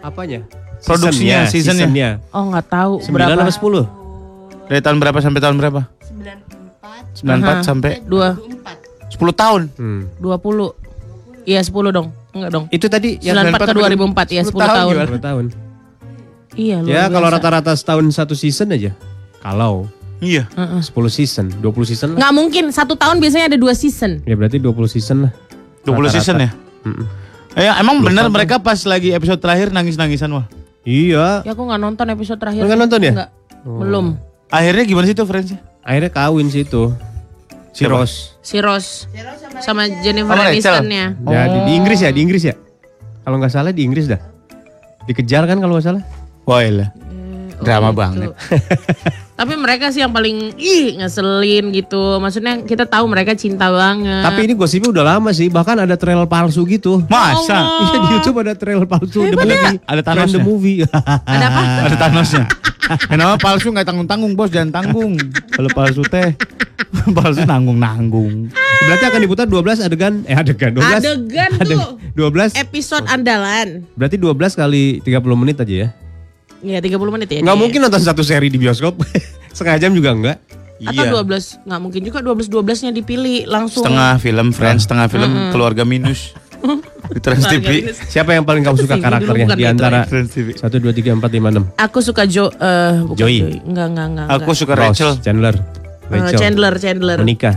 Apanya? 0.00 0.40
Produksinya, 0.80 1.44
seasonnya. 1.44 1.84
seasonnya. 1.84 2.08
Oh 2.32 2.48
nggak 2.48 2.66
tahu 2.72 2.92
9 3.04 3.12
berapa. 3.12 3.44
apa 3.44 3.52
10? 3.52 4.72
Dari 4.72 4.80
tahun 4.80 4.96
berapa 4.96 5.18
sampai 5.20 5.40
tahun 5.44 5.56
berapa? 5.60 5.80
94. 7.20 7.60
94 7.60 7.68
sampai 7.68 7.92
Dua, 8.08 8.32
10 9.12 9.20
tahun. 9.36 9.62
Hmm. 9.76 10.00
20. 10.16 10.72
Iya 11.44 11.60
10 11.60 11.92
dong. 11.92 12.08
Enggak 12.32 12.50
dong. 12.50 12.64
Itu 12.72 12.88
tadi 12.88 13.20
yang 13.20 13.36
94 13.36 13.68
ke 13.68 13.72
2004 13.76 14.32
ya 14.32 14.42
10 14.48 14.56
tahun 14.56 14.64
tahun. 14.64 14.92
gimana? 14.96 15.10
10 15.12 15.28
tahun. 15.28 15.44
Iya 16.50 16.76
Ya 16.88 17.02
kalau 17.06 17.28
rata-rata 17.28 17.72
setahun 17.76 18.08
satu 18.16 18.32
season 18.32 18.72
aja. 18.72 18.96
Kalau 19.44 19.84
Iya. 20.20 20.44
10 20.52 20.84
season, 21.08 21.48
20 21.64 21.90
season 21.90 22.08
lah. 22.14 22.18
Nggak 22.20 22.32
mungkin 22.36 22.64
satu 22.70 22.94
tahun 22.94 23.18
biasanya 23.18 23.56
ada 23.56 23.58
dua 23.58 23.72
season. 23.72 24.20
Ya 24.28 24.36
berarti 24.36 24.60
20 24.60 24.76
season 24.88 25.16
lah. 25.28 25.32
20 25.88 26.14
season 26.14 26.36
ya? 26.44 26.50
Mm-mm. 26.84 27.06
Eh, 27.56 27.66
emang 27.66 27.98
bener 28.04 28.30
mereka 28.30 28.62
pas 28.62 28.78
lagi 28.86 29.10
episode 29.10 29.40
terakhir 29.42 29.74
nangis-nangisan 29.74 30.30
wah. 30.30 30.46
Iya. 30.84 31.42
Ya 31.42 31.52
aku 31.56 31.66
nggak 31.66 31.80
nonton 31.80 32.06
episode 32.12 32.38
terakhir. 32.38 32.62
Nggak 32.62 32.78
nonton 32.78 33.00
ya? 33.00 33.12
Nggak. 33.16 33.30
Belum. 33.64 34.06
Akhirnya 34.52 34.84
gimana 34.86 35.04
sih 35.08 35.16
tuh 35.16 35.26
friendsnya? 35.26 35.58
Akhirnya 35.82 36.12
kawin 36.12 36.46
sih 36.52 36.62
itu. 36.62 36.92
Si? 37.72 37.86
Rose. 37.86 38.34
Si 38.42 38.58
Rose 38.58 39.06
sama 39.62 39.86
Jennifer 40.02 40.34
Sama 40.34 40.50
Rachel? 40.50 40.74
Aniston-nya. 40.82 41.04
Ya, 41.22 41.42
di, 41.46 41.58
di 41.70 41.72
Inggris 41.78 41.98
ya, 42.02 42.10
di 42.10 42.20
Inggris 42.22 42.42
ya. 42.42 42.54
Kalau 43.22 43.36
nggak 43.38 43.52
salah 43.52 43.70
di 43.70 43.82
Inggris 43.86 44.10
dah. 44.10 44.18
Dikejar 45.06 45.46
kan 45.46 45.58
kalau 45.62 45.78
nggak 45.78 45.86
salah. 45.86 46.02
Wah 46.46 46.60
iya. 46.66 46.90
Oh, 46.90 47.64
Drama 47.64 47.92
gitu. 47.92 47.98
banget. 48.00 48.30
Tapi 49.40 49.56
mereka 49.56 49.88
sih 49.88 50.04
yang 50.04 50.12
paling 50.12 50.52
ih 50.60 51.00
ngeselin 51.00 51.72
gitu. 51.72 52.20
Maksudnya 52.20 52.60
kita 52.60 52.84
tahu 52.84 53.08
mereka 53.08 53.32
cinta 53.32 53.72
banget. 53.72 54.20
Tapi 54.20 54.40
ini 54.44 54.52
gosipnya 54.52 54.92
udah 54.92 55.16
lama 55.16 55.32
sih, 55.32 55.48
bahkan 55.48 55.80
ada 55.80 55.96
trailer 55.96 56.28
palsu 56.28 56.68
gitu. 56.68 57.00
Masa? 57.08 57.64
Iya 57.80 57.96
di 57.96 58.08
YouTube 58.12 58.36
ada 58.36 58.52
trailer 58.52 58.84
palsu. 58.84 59.24
Demi 59.24 59.48
ya? 59.48 59.56
lagi 59.56 59.76
Ada 59.80 60.00
Trend 60.04 60.28
the 60.28 60.36
Thanosnya. 60.36 60.42
movie. 60.44 60.76
Ada 61.32 61.44
apa? 61.48 61.62
Ada 61.88 61.96
Thanosnya. 61.96 62.44
Kenapa 63.10 63.34
palsu 63.40 63.72
nggak 63.72 63.86
tanggung-tanggung 63.88 64.32
bos 64.36 64.52
jangan 64.52 64.70
tanggung. 64.76 65.16
Kalau 65.48 65.72
palsu 65.72 66.04
teh 66.04 66.36
palsu 67.16 67.40
nanggung-nanggung. 67.48 68.52
Berarti 68.84 69.04
akan 69.08 69.20
diputar 69.24 69.46
12 69.48 69.86
adegan 69.88 70.20
eh 70.28 70.36
adegan 70.36 70.76
12. 70.76 71.00
Adegan 71.00 71.50
Ade- 71.56 71.80
tuh. 71.80 71.96
12. 72.12 72.60
Episode 72.60 73.08
andalan. 73.08 73.88
Berarti 73.96 74.20
12 74.20 74.36
kali 74.52 75.00
30 75.00 75.16
menit 75.32 75.56
aja 75.56 75.74
ya. 75.86 75.88
Iya 76.60 76.78
30 76.78 76.96
menit 77.10 77.28
ya. 77.28 77.40
Nggak 77.40 77.56
Nek? 77.56 77.62
mungkin 77.62 77.78
nonton 77.80 78.02
satu 78.02 78.20
seri 78.20 78.48
di 78.48 78.56
bioskop. 78.56 79.00
Setengah 79.56 79.78
jam 79.78 79.92
juga 79.92 80.12
enggak. 80.12 80.36
Atau 80.80 81.24
12 81.24 81.68
nggak 81.68 81.80
mungkin 81.80 82.00
juga 82.00 82.18
12 82.20 82.48
12 82.48 82.84
nya 82.84 82.90
dipilih 82.90 83.44
langsung. 83.44 83.84
Setengah 83.84 84.16
film 84.16 84.48
Friends, 84.50 84.88
setengah 84.88 85.06
film 85.08 85.30
keluarga 85.52 85.84
minus. 85.84 86.32
Di 87.10 87.18
Trans 87.18 87.42
TV. 87.42 87.90
Siapa 87.90 88.32
yang 88.32 88.44
paling 88.44 88.62
kamu 88.62 88.76
suka 88.78 88.94
karakternya 88.94 89.50
di 89.50 89.64
itu 89.64 89.72
antara 89.72 90.06
Trans 90.06 90.30
TV. 90.30 90.54
1 90.54 90.62
2 90.62 90.92
3 90.94 91.18
4 91.18 91.26
5 91.26 91.74
6? 91.74 91.84
Aku 91.90 91.98
suka 92.00 92.22
Jo 92.24 92.46
eh 92.52 93.02
bukan 93.02 93.18
Joey. 93.18 93.58
Enggak 93.64 93.86
enggak 93.90 94.06
enggak. 94.06 94.26
Aku 94.28 94.40
enggak. 94.46 94.56
suka 94.56 94.74
Rachel. 94.78 95.10
Chandler, 95.18 95.56
Eh, 95.56 96.16
Rachel, 96.16 96.38
Chandler 96.38 96.74
Chandler. 96.78 97.18
Monica. 97.18 97.52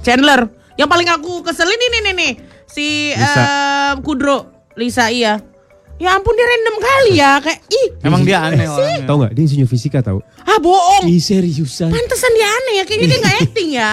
Chandler. 0.00 0.40
Yang 0.74 0.88
paling 0.88 1.08
aku 1.10 1.32
keselin 1.42 1.76
ini 1.76 1.98
nih 2.00 2.14
nih 2.14 2.32
si 2.64 2.86
Lisa. 3.12 3.42
eh, 3.42 3.92
Kudro 4.00 4.38
Lisa 4.74 5.08
iya. 5.08 5.42
Ya 5.96 6.12
ampun 6.12 6.36
dia 6.36 6.44
random 6.44 6.76
kali 6.76 7.12
ya 7.16 7.30
kayak 7.40 7.60
ih 7.72 7.86
Emang 8.04 8.20
dia 8.20 8.44
aneh 8.44 8.68
orangnya. 8.68 9.08
Tahu 9.08 9.16
nggak? 9.16 9.32
Dia 9.32 9.42
insinyur 9.48 9.68
fisika 9.68 10.04
tahu. 10.04 10.20
ah 10.44 10.58
bohong. 10.60 11.08
Ih 11.08 11.16
seriusan. 11.16 11.88
Pantesan 11.88 12.32
dia 12.36 12.48
aneh 12.48 12.74
ya 12.76 12.84
kayaknya 12.84 13.06
dia 13.08 13.18
nggak 13.24 13.36
acting 13.40 13.70
ya. 13.72 13.92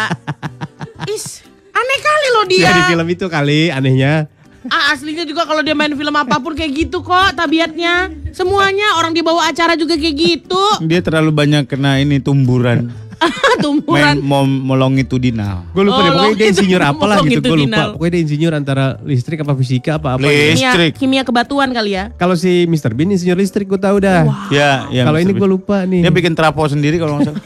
Is 1.07 1.39
aneh 1.71 1.99
kali 2.03 2.27
loh 2.35 2.45
dia. 2.51 2.63
Ya 2.67 2.71
di 2.75 2.81
film 2.91 3.07
itu 3.07 3.25
kali 3.31 3.71
anehnya. 3.71 4.27
Ah 4.67 4.95
aslinya 4.95 5.27
juga 5.27 5.43
kalau 5.43 5.59
dia 5.59 5.75
main 5.75 5.91
film 5.91 6.15
apa 6.15 6.39
pun 6.39 6.55
kayak 6.55 6.71
gitu 6.71 7.03
kok 7.03 7.35
tabiatnya. 7.35 8.11
Semuanya 8.31 8.99
orang 8.99 9.11
dia 9.11 9.23
bawa 9.23 9.51
acara 9.51 9.75
juga 9.75 9.95
kayak 9.99 10.15
gitu. 10.15 10.63
Dia 10.87 10.99
terlalu 11.03 11.31
banyak 11.35 11.67
kena 11.67 11.99
ini 11.99 12.19
tumburan. 12.19 12.91
Main 13.43 13.59
Tumburan. 13.61 14.15
mau 14.23 14.75
longitudinal. 14.75 15.63
Gue 15.71 15.83
lupa 15.83 15.99
Oh, 15.99 16.03
deh, 16.03 16.11
pokoknya 16.11 16.35
dia 16.35 16.47
insinyur 16.49 16.81
apa 16.81 17.03
lah 17.05 17.17
gitu, 17.21 17.39
gue 17.41 17.59
lupa. 17.63 17.81
Pokoknya 17.93 18.11
dia 18.11 18.21
insinyur 18.23 18.53
antara 18.53 18.85
listrik 19.01 19.39
apa 19.39 19.53
fisika 19.53 19.91
apa 19.97 20.15
apa. 20.15 20.23
Gitu. 20.23 20.33
Kimia, 20.33 20.53
Listrik. 20.53 20.91
kimia 20.97 21.23
kebatuan 21.23 21.69
kali 21.69 21.91
ya. 21.93 22.09
Kalau 22.15 22.33
si 22.33 22.65
Mr. 22.65 22.91
Bean 22.91 23.09
insinyur 23.09 23.37
listrik 23.37 23.65
gue 23.65 23.77
tahu 23.77 23.97
dah. 23.99 24.25
Ya, 24.49 24.87
ya. 24.89 25.03
Kalau 25.05 25.19
ini 25.19 25.31
gue 25.31 25.49
lupa 25.49 25.83
nih. 25.83 26.01
Dia 26.01 26.11
bikin 26.11 26.33
trapo 26.33 26.65
sendiri 26.65 26.97
kalau 26.97 27.17
nggak 27.17 27.31
salah. 27.31 27.43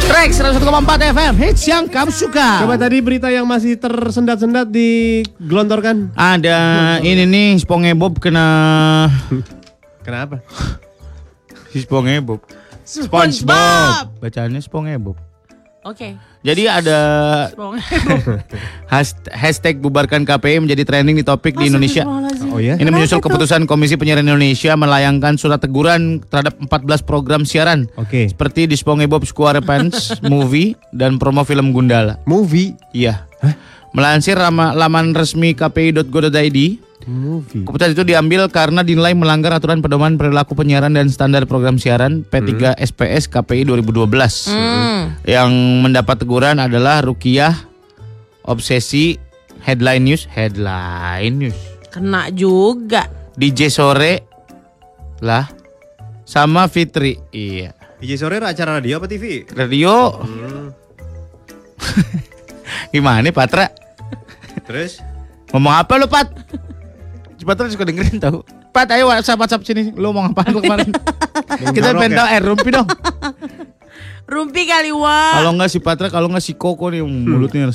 Trax 0.00 0.42
101,4 0.42 1.14
FM 1.14 1.34
hits 1.38 1.62
yang 1.64 1.86
kamu 1.86 2.10
suka. 2.10 2.66
Coba 2.66 2.74
tadi 2.74 2.98
berita 2.98 3.30
yang 3.30 3.46
masih 3.46 3.78
tersendat-sendat 3.78 4.66
digelontorkan. 4.66 6.10
Ada 6.12 6.58
ini 7.00 7.22
nih 7.22 7.48
SpongeBob 7.56 8.18
kena 8.18 8.46
Kenapa? 10.02 10.42
si 11.70 11.78
SpongeBob. 11.78 12.42
SpongeBob. 12.90 14.18
Bacaannya 14.18 14.58
SpongeBob. 14.58 15.16
Oke. 15.80 16.12
Jadi 16.40 16.68
ada 16.68 16.98
has- 18.92 19.16
hashtag 19.30 19.78
bubarkan 19.78 20.24
KPI 20.24 20.60
menjadi 20.60 20.84
trending 20.84 21.16
di 21.16 21.24
topik 21.24 21.54
di 21.54 21.68
Indonesia. 21.68 22.04
Oh 22.50 22.58
ya? 22.58 22.76
Ini 22.76 22.84
menyusul 22.86 23.16
keputusan 23.18 23.64
Komisi 23.64 23.96
Penyiaran 23.96 24.24
Indonesia 24.24 24.74
melayangkan 24.74 25.36
surat 25.36 25.56
teguran 25.56 26.20
terhadap 26.22 26.56
14 26.58 27.00
program 27.00 27.42
siaran. 27.44 27.88
Oke. 27.94 28.28
Seperti 28.28 28.66
di 28.66 28.76
SpongeBob 28.76 29.22
SquarePants 29.22 30.16
Movie 30.32 30.76
dan 30.90 31.16
promo 31.16 31.44
film 31.44 31.72
Gundala. 31.72 32.20
Movie. 32.24 32.76
Iya. 32.90 33.24
Melansir 33.90 34.36
lama- 34.36 34.70
laman 34.70 35.12
resmi 35.12 35.50
kpi.go.id, 35.50 36.58
Movie. 37.08 37.64
keputusan 37.64 37.96
itu 37.96 38.04
diambil 38.04 38.48
karena 38.52 38.84
dinilai 38.84 39.16
melanggar 39.16 39.56
aturan 39.56 39.80
pedoman 39.80 40.20
perilaku 40.20 40.52
penyiaran 40.52 40.92
dan 40.92 41.08
standar 41.08 41.48
program 41.48 41.80
siaran 41.80 42.26
P3 42.28 42.76
SPS 42.76 43.28
KPI 43.32 43.64
2012. 43.68 44.52
Hmm. 44.52 45.16
Yang 45.24 45.50
mendapat 45.80 46.20
teguran 46.20 46.60
adalah 46.60 47.00
Rukiah, 47.00 47.56
Obsesi, 48.44 49.16
Headline 49.64 50.04
News, 50.04 50.28
Headline 50.28 51.34
News, 51.36 51.58
Kena 51.88 52.28
juga. 52.32 53.08
DJ 53.40 53.72
Sore, 53.72 54.28
lah, 55.20 55.52
sama 56.24 56.66
Fitri. 56.66 57.20
Iya. 57.30 57.76
DJ 58.00 58.16
sore 58.16 58.40
acara 58.40 58.80
radio 58.80 58.96
apa 58.96 59.04
TV? 59.04 59.44
Radio. 59.52 60.16
Gimana 62.96 63.20
nih 63.20 63.34
Patra? 63.36 63.68
Terus? 64.64 65.04
Ngomong 65.52 65.74
apa 65.84 65.92
lu 66.00 66.08
Pat? 66.08 66.32
Si 67.40 67.48
Patra 67.48 67.72
suka 67.72 67.88
dengerin 67.88 68.20
tahu. 68.20 68.44
Pat 68.76 68.92
ayo 68.92 69.08
WhatsApp 69.08 69.40
WhatsApp 69.40 69.64
sini. 69.64 69.96
Lu 69.96 70.12
mau 70.12 70.28
ngapain 70.28 70.52
lu 70.52 70.60
kemarin? 70.60 70.92
Kita 71.74 71.96
pengen 71.96 72.12
ya? 72.12 72.18
tahu 72.20 72.28
eh 72.36 72.40
rumpi 72.44 72.68
dong. 72.68 72.84
Rumpi 74.30 74.62
kali 74.62 74.94
wah. 74.94 75.42
Kalau 75.42 75.50
enggak 75.58 75.74
si 75.74 75.82
Patra, 75.82 76.06
kalau 76.06 76.30
enggak 76.30 76.44
si 76.46 76.54
Koko 76.54 76.86
nih 76.86 77.02
mulutnya 77.02 77.66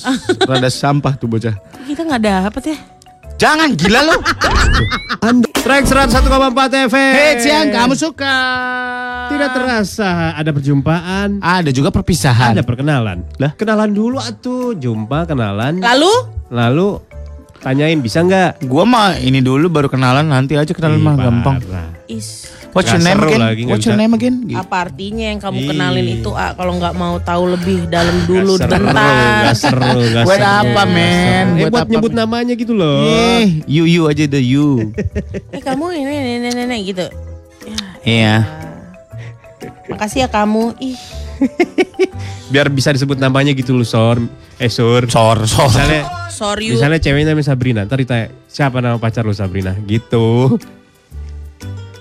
rada 0.47 0.71
sampah 0.71 1.19
tuh 1.19 1.27
bocah. 1.27 1.51
Kita 1.83 2.07
nggak 2.07 2.21
dapet 2.23 2.63
ya. 2.71 2.77
Jangan 3.35 3.75
gila 3.75 3.99
lu. 4.07 4.15
Anda 5.19 5.51
Track 5.51 5.83
101,4 5.83 6.87
FM. 6.87 7.11
Hits 7.11 7.43
yang 7.43 7.67
kamu 7.75 7.99
suka. 7.99 8.37
Tidak 9.27 9.49
terasa 9.51 10.31
ada 10.31 10.55
perjumpaan, 10.55 11.43
Ada 11.43 11.75
juga 11.75 11.91
perpisahan. 11.91 12.55
ada 12.55 12.63
perkenalan. 12.63 13.27
Lah? 13.35 13.51
Kenalan 13.59 13.91
dulu 13.91 14.23
atuh, 14.23 14.79
jumpa, 14.79 15.27
kenalan. 15.27 15.83
Lalu 15.83 16.35
Lalu 16.53 17.04
tanyain 17.65 17.97
bisa 17.97 18.21
nggak? 18.21 18.61
Gua 18.63 18.85
mah 18.85 19.17
ini 19.17 19.41
dulu 19.41 19.65
baru 19.67 19.89
kenalan 19.89 20.29
nanti 20.29 20.53
aja 20.53 20.69
kenalan 20.69 21.01
mah 21.01 21.17
gampang. 21.17 21.57
Is. 22.05 22.53
What's 22.69 22.91
your 22.91 22.99
name 22.99 23.23
again? 23.23 23.39
lagi, 23.39 23.63
What's 23.65 23.87
your 23.87 23.95
bisa. 23.95 24.03
name 24.03 24.13
again? 24.13 24.35
Gitu. 24.43 24.59
Apa 24.59 24.75
artinya 24.83 25.31
yang 25.31 25.39
kamu 25.39 25.57
Ih. 25.57 25.67
kenalin 25.71 26.07
itu 26.11 26.29
ah 26.35 26.51
kalau 26.51 26.75
nggak 26.75 26.91
mau 26.93 27.15
tahu 27.17 27.55
lebih 27.55 27.87
dalam 27.87 28.11
dulu 28.27 28.59
Nggak 28.59 28.67
seru, 28.67 28.83
bentar. 28.83 29.15
nggak 29.39 29.55
seru, 29.55 29.95
Buat 30.27 30.35
seru. 30.35 30.59
apa, 30.59 30.81
men? 30.85 31.45
Eh, 31.55 31.71
buat 31.71 31.81
apa, 31.81 31.87
nyebut 31.87 32.11
men? 32.11 32.19
namanya 32.19 32.53
gitu 32.53 32.73
loh. 32.75 32.99
Eh, 33.07 33.63
you 33.63 33.87
you 33.87 34.03
aja 34.05 34.27
the 34.27 34.37
you. 34.37 34.91
Eh 35.49 35.63
kamu 35.63 35.87
ini 35.95 36.13
nenek 36.35 36.51
nenek 36.53 36.79
gitu. 36.85 37.05
Iya. 38.03 38.43
Makasih 39.87 40.19
ya 40.19 40.29
kamu. 40.29 40.75
Ih. 40.77 40.99
Biar 42.51 42.67
bisa 42.67 42.91
disebut 42.91 43.15
namanya 43.15 43.55
gitu 43.55 43.71
loh, 43.71 43.87
Sor. 43.87 44.19
Eh, 44.59 44.67
Sur. 44.67 45.07
Sor 45.07 45.47
sor. 45.47 45.71
Misalnya, 45.71 46.11
Sorry 46.35 46.67
you. 46.67 46.75
misalnya 46.75 46.99
ceweknya 46.99 47.31
namanya 47.31 47.47
Sabrina, 47.47 47.87
ntar 47.87 47.95
ditanya, 47.95 48.27
siapa 48.51 48.83
nama 48.83 48.99
pacar 48.99 49.23
lu 49.23 49.31
Sabrina? 49.31 49.71
Gitu. 49.87 50.59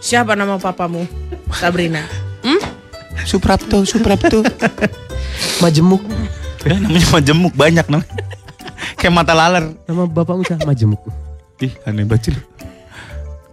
Siapa 0.02 0.34
nama 0.34 0.58
papamu? 0.58 1.06
Sabrina. 1.54 2.02
Hmm? 2.42 2.58
Suprapto, 3.22 3.86
Suprapto. 3.86 4.42
Majemuk. 5.62 6.02
ya, 6.66 6.76
namanya 6.82 7.08
majemuk 7.14 7.54
banyak 7.54 7.86
namanya. 7.86 8.10
Kayak 8.98 9.14
mata 9.14 9.32
laler. 9.38 9.70
Nama 9.86 10.02
bapakmu 10.10 10.42
siapa? 10.42 10.66
Majemuk. 10.66 11.00
Ih, 11.62 11.72
aneh 11.86 12.02
banget. 12.04 12.34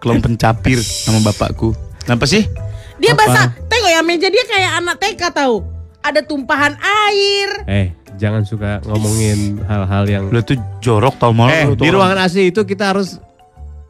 Kelom 0.01 0.17
pencapir 0.17 0.81
nama 1.05 1.21
bapakku. 1.29 1.77
Kenapa 2.01 2.25
sih? 2.25 2.49
Dia 2.97 3.13
Apa? 3.13 3.21
basah. 3.29 3.47
Tengok 3.69 3.91
ya 3.93 4.01
meja 4.01 4.27
dia 4.33 4.43
kayak 4.49 4.71
anak 4.81 4.95
TK 4.97 5.21
tahu. 5.29 5.61
Ada 6.01 6.25
tumpahan 6.25 6.73
air. 6.81 7.49
Eh, 7.69 7.87
jangan 8.21 8.45
suka 8.45 8.77
ngomongin 8.85 9.57
hal-hal 9.65 10.03
yang... 10.05 10.23
Lu 10.29 10.45
tuh 10.45 10.61
jorok 10.77 11.17
tau 11.17 11.33
mau. 11.33 11.49
Eh, 11.49 11.65
lu 11.65 11.73
tuh 11.73 11.81
di 11.81 11.89
orang. 11.89 12.13
ruangan 12.13 12.29
AC 12.29 12.53
itu 12.53 12.61
kita 12.61 12.93
harus 12.93 13.17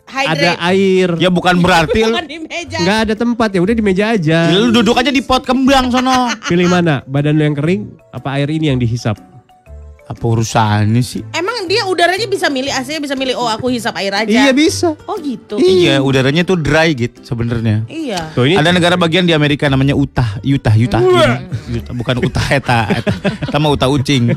ada 0.07 0.55
Hydrate. 0.55 0.59
air. 0.71 1.09
Ya 1.19 1.27
bukan 1.27 1.59
berarti 1.59 2.03
lu, 2.07 2.15
Bukan 2.15 2.27
di 2.27 2.39
meja. 2.39 2.77
Nggak 2.79 2.99
ada 3.03 3.13
tempat 3.19 3.49
ya 3.51 3.59
udah 3.59 3.75
di 3.75 3.83
meja 3.83 4.05
aja. 4.15 4.39
Ya, 4.47 4.55
lu 4.55 4.71
duduk 4.71 4.95
aja 4.95 5.11
di 5.11 5.19
pot 5.19 5.43
kembang 5.43 5.91
sono. 5.91 6.31
Pilih 6.47 6.71
mana? 6.71 7.03
Badan 7.03 7.35
lu 7.35 7.43
yang 7.43 7.55
kering 7.55 7.81
apa 8.15 8.39
air 8.39 8.47
ini 8.47 8.71
yang 8.71 8.79
dihisap? 8.79 9.19
Apa 10.07 10.23
urusannya 10.23 10.99
sih? 11.03 11.23
Emang 11.31 11.40
dia 11.71 11.87
udaranya 11.87 12.27
bisa 12.27 12.51
milih 12.51 12.67
AC 12.67 12.99
bisa 12.99 13.15
milih 13.15 13.39
oh 13.39 13.47
aku 13.47 13.71
hisap 13.71 13.95
air 13.95 14.11
aja. 14.11 14.27
Iya 14.27 14.51
bisa. 14.51 14.91
Oh 15.07 15.15
gitu. 15.15 15.55
Iya, 15.55 16.03
udaranya 16.03 16.43
tuh 16.43 16.59
dry 16.59 16.91
gitu 16.91 17.23
sebenarnya. 17.23 17.87
Iya. 17.87 18.35
Tuh 18.35 18.43
ini 18.43 18.59
Ada 18.59 18.75
negara 18.75 18.99
bagian 18.99 19.23
di 19.23 19.31
Amerika 19.31 19.71
namanya 19.71 19.95
Utah, 19.95 20.35
Utah, 20.43 20.75
Utah. 20.75 20.99
Utah 21.71 21.93
bukan 21.95 22.19
Utah 22.19 22.43
eta, 22.51 22.91
eta. 22.91 23.13
Eta 23.47 23.55
mah 23.55 23.71
Utah 23.71 23.87
ucing. 23.87 24.35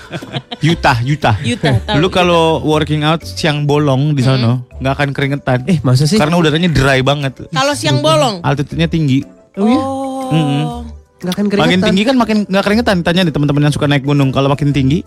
Utah, 0.72 0.98
Utah. 1.00 1.36
Utah, 1.40 1.96
Lu 1.96 2.12
kalau 2.12 2.60
working 2.60 3.00
out 3.08 3.24
siang 3.24 3.64
bolong 3.64 4.12
di 4.12 4.20
sono 4.20 4.68
nggak 4.76 4.92
akan 4.92 5.08
keringetan. 5.16 5.64
eh 5.64 5.80
masa 5.80 6.04
sih? 6.04 6.20
Karena 6.20 6.36
udaranya 6.36 6.68
dry 6.68 7.00
banget. 7.00 7.48
Kalau 7.48 7.72
siang 7.72 8.04
bolong. 8.04 8.44
Altitude-nya 8.44 8.92
tinggi. 8.92 9.24
Oh 9.56 9.64
iya? 9.64 9.80
Oh. 9.80 10.84
Nggak 11.24 11.32
akan 11.32 11.46
keringetan. 11.48 11.64
Makin 11.64 11.80
tinggi 11.80 12.02
kan 12.04 12.16
makin 12.20 12.36
nggak 12.44 12.64
keringetan. 12.64 12.96
Tanya 13.00 13.24
nih 13.24 13.32
teman-teman 13.32 13.64
yang 13.64 13.72
suka 13.72 13.88
naik 13.88 14.04
gunung. 14.04 14.28
Kalau 14.36 14.52
makin 14.52 14.76
tinggi, 14.76 15.00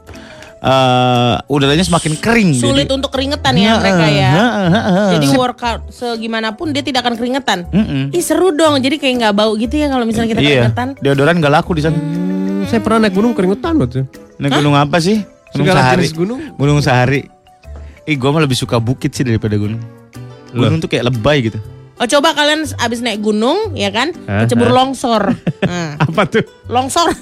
eh 0.60 1.36
udaranya 1.48 1.82
semakin 1.82 2.14
kering. 2.16 2.50
Sulit 2.54 2.84
Jadi- 2.84 2.94
untuk 2.94 3.10
keringetan 3.10 3.54
ya 3.56 3.80
mereka 3.80 4.06
ya. 4.06 4.30
Heeh, 4.30 4.68
heeh. 4.70 5.08
Jadi 5.16 5.28
workout 5.34 5.82
segimanapun 5.88 6.70
dia 6.70 6.82
tidak 6.82 7.04
akan 7.04 7.16
keringetan. 7.16 7.64
Mm-mm. 7.70 8.12
Ih 8.12 8.20
seru 8.20 8.52
dong. 8.52 8.76
Jadi 8.78 8.96
kayak 8.96 9.16
nggak 9.20 9.34
bau 9.34 9.56
gitu 9.56 9.74
ya 9.74 9.88
kalau 9.88 10.04
misalnya 10.04 10.30
kita 10.30 10.42
Iya, 10.42 10.50
keringetan. 10.68 10.88
deodoran 11.00 11.36
nggak 11.38 11.54
laku 11.54 11.72
di 11.74 11.82
sana. 11.82 11.96
Hmm, 11.96 12.64
saya 12.66 12.80
pernah 12.80 13.08
naik 13.08 13.16
gunung 13.16 13.32
keringetan 13.32 13.74
loh 13.74 13.88
tuh. 13.88 14.04
Naik 14.36 14.52
gunung 14.54 14.76
apa 14.76 15.00
sih? 15.00 15.24
Gunung 15.50 15.66
Segala 15.66 15.80
Sahari. 15.82 15.98
jenis 16.02 16.14
gunung. 16.14 16.40
Gunung 16.54 16.80
Sahari. 16.80 17.22
Ih, 18.04 18.16
gue 18.16 18.30
mah 18.30 18.42
lebih 18.42 18.54
suka 18.54 18.78
bukit 18.78 19.12
sih 19.12 19.24
daripada 19.24 19.56
gunung. 19.56 19.80
Loh. 20.52 20.66
Gunung 20.66 20.80
tuh 20.80 20.88
kayak 20.88 21.08
lebay 21.08 21.46
gitu. 21.46 21.60
Oh 21.96 22.08
coba 22.10 22.32
kalian 22.32 22.64
abis 22.80 23.00
naik 23.00 23.20
gunung 23.20 23.76
ya 23.76 23.92
kan, 23.92 24.12
kecebur 24.16 24.70
longsor. 24.70 25.36
Nah, 25.70 26.00
Apa 26.00 26.24
tuh? 26.26 26.42
longsoran. 26.66 27.16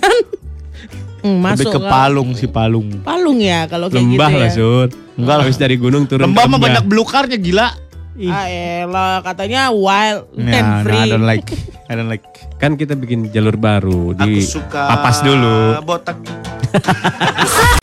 Hmm, 1.30 1.44
lebih 1.44 1.60
masuk 1.60 1.70
ke 1.70 1.80
kan. 1.80 1.92
Palung 1.92 2.30
sih 2.34 2.48
Palung. 2.48 2.88
Palung 3.02 3.38
ya 3.38 3.68
kalau 3.68 3.88
kayak 3.88 4.00
Lembah 4.02 4.30
gitu 4.30 4.40
lah 4.40 4.48
ya. 4.48 4.56
Sud. 4.56 4.90
Enggak 5.14 5.36
lah. 5.36 5.44
Habis 5.44 5.58
dari 5.58 5.76
gunung 5.76 6.04
turun 6.06 6.24
Lembah 6.26 6.44
ke 6.44 6.50
mah 6.50 6.60
banyak 6.60 6.84
belukarnya 6.84 7.36
gila. 7.36 7.68
Ih, 8.18 8.34
Ah 8.34 8.48
elah 8.50 9.22
katanya 9.22 9.70
wild 9.70 10.26
and 10.34 10.50
Nah, 10.50 10.82
free. 10.82 10.98
nah, 10.98 11.06
I 11.06 11.12
don't 11.12 11.28
like. 11.28 11.48
I 11.86 11.94
don't 11.94 12.10
like. 12.10 12.26
Kan 12.58 12.74
kita 12.74 12.96
bikin 12.96 13.30
jalur 13.30 13.54
baru 13.54 14.16
di 14.16 14.42
Aku 14.42 14.58
suka 14.58 14.90
papas 14.90 15.22
dulu. 15.22 15.78
botak. 15.84 16.18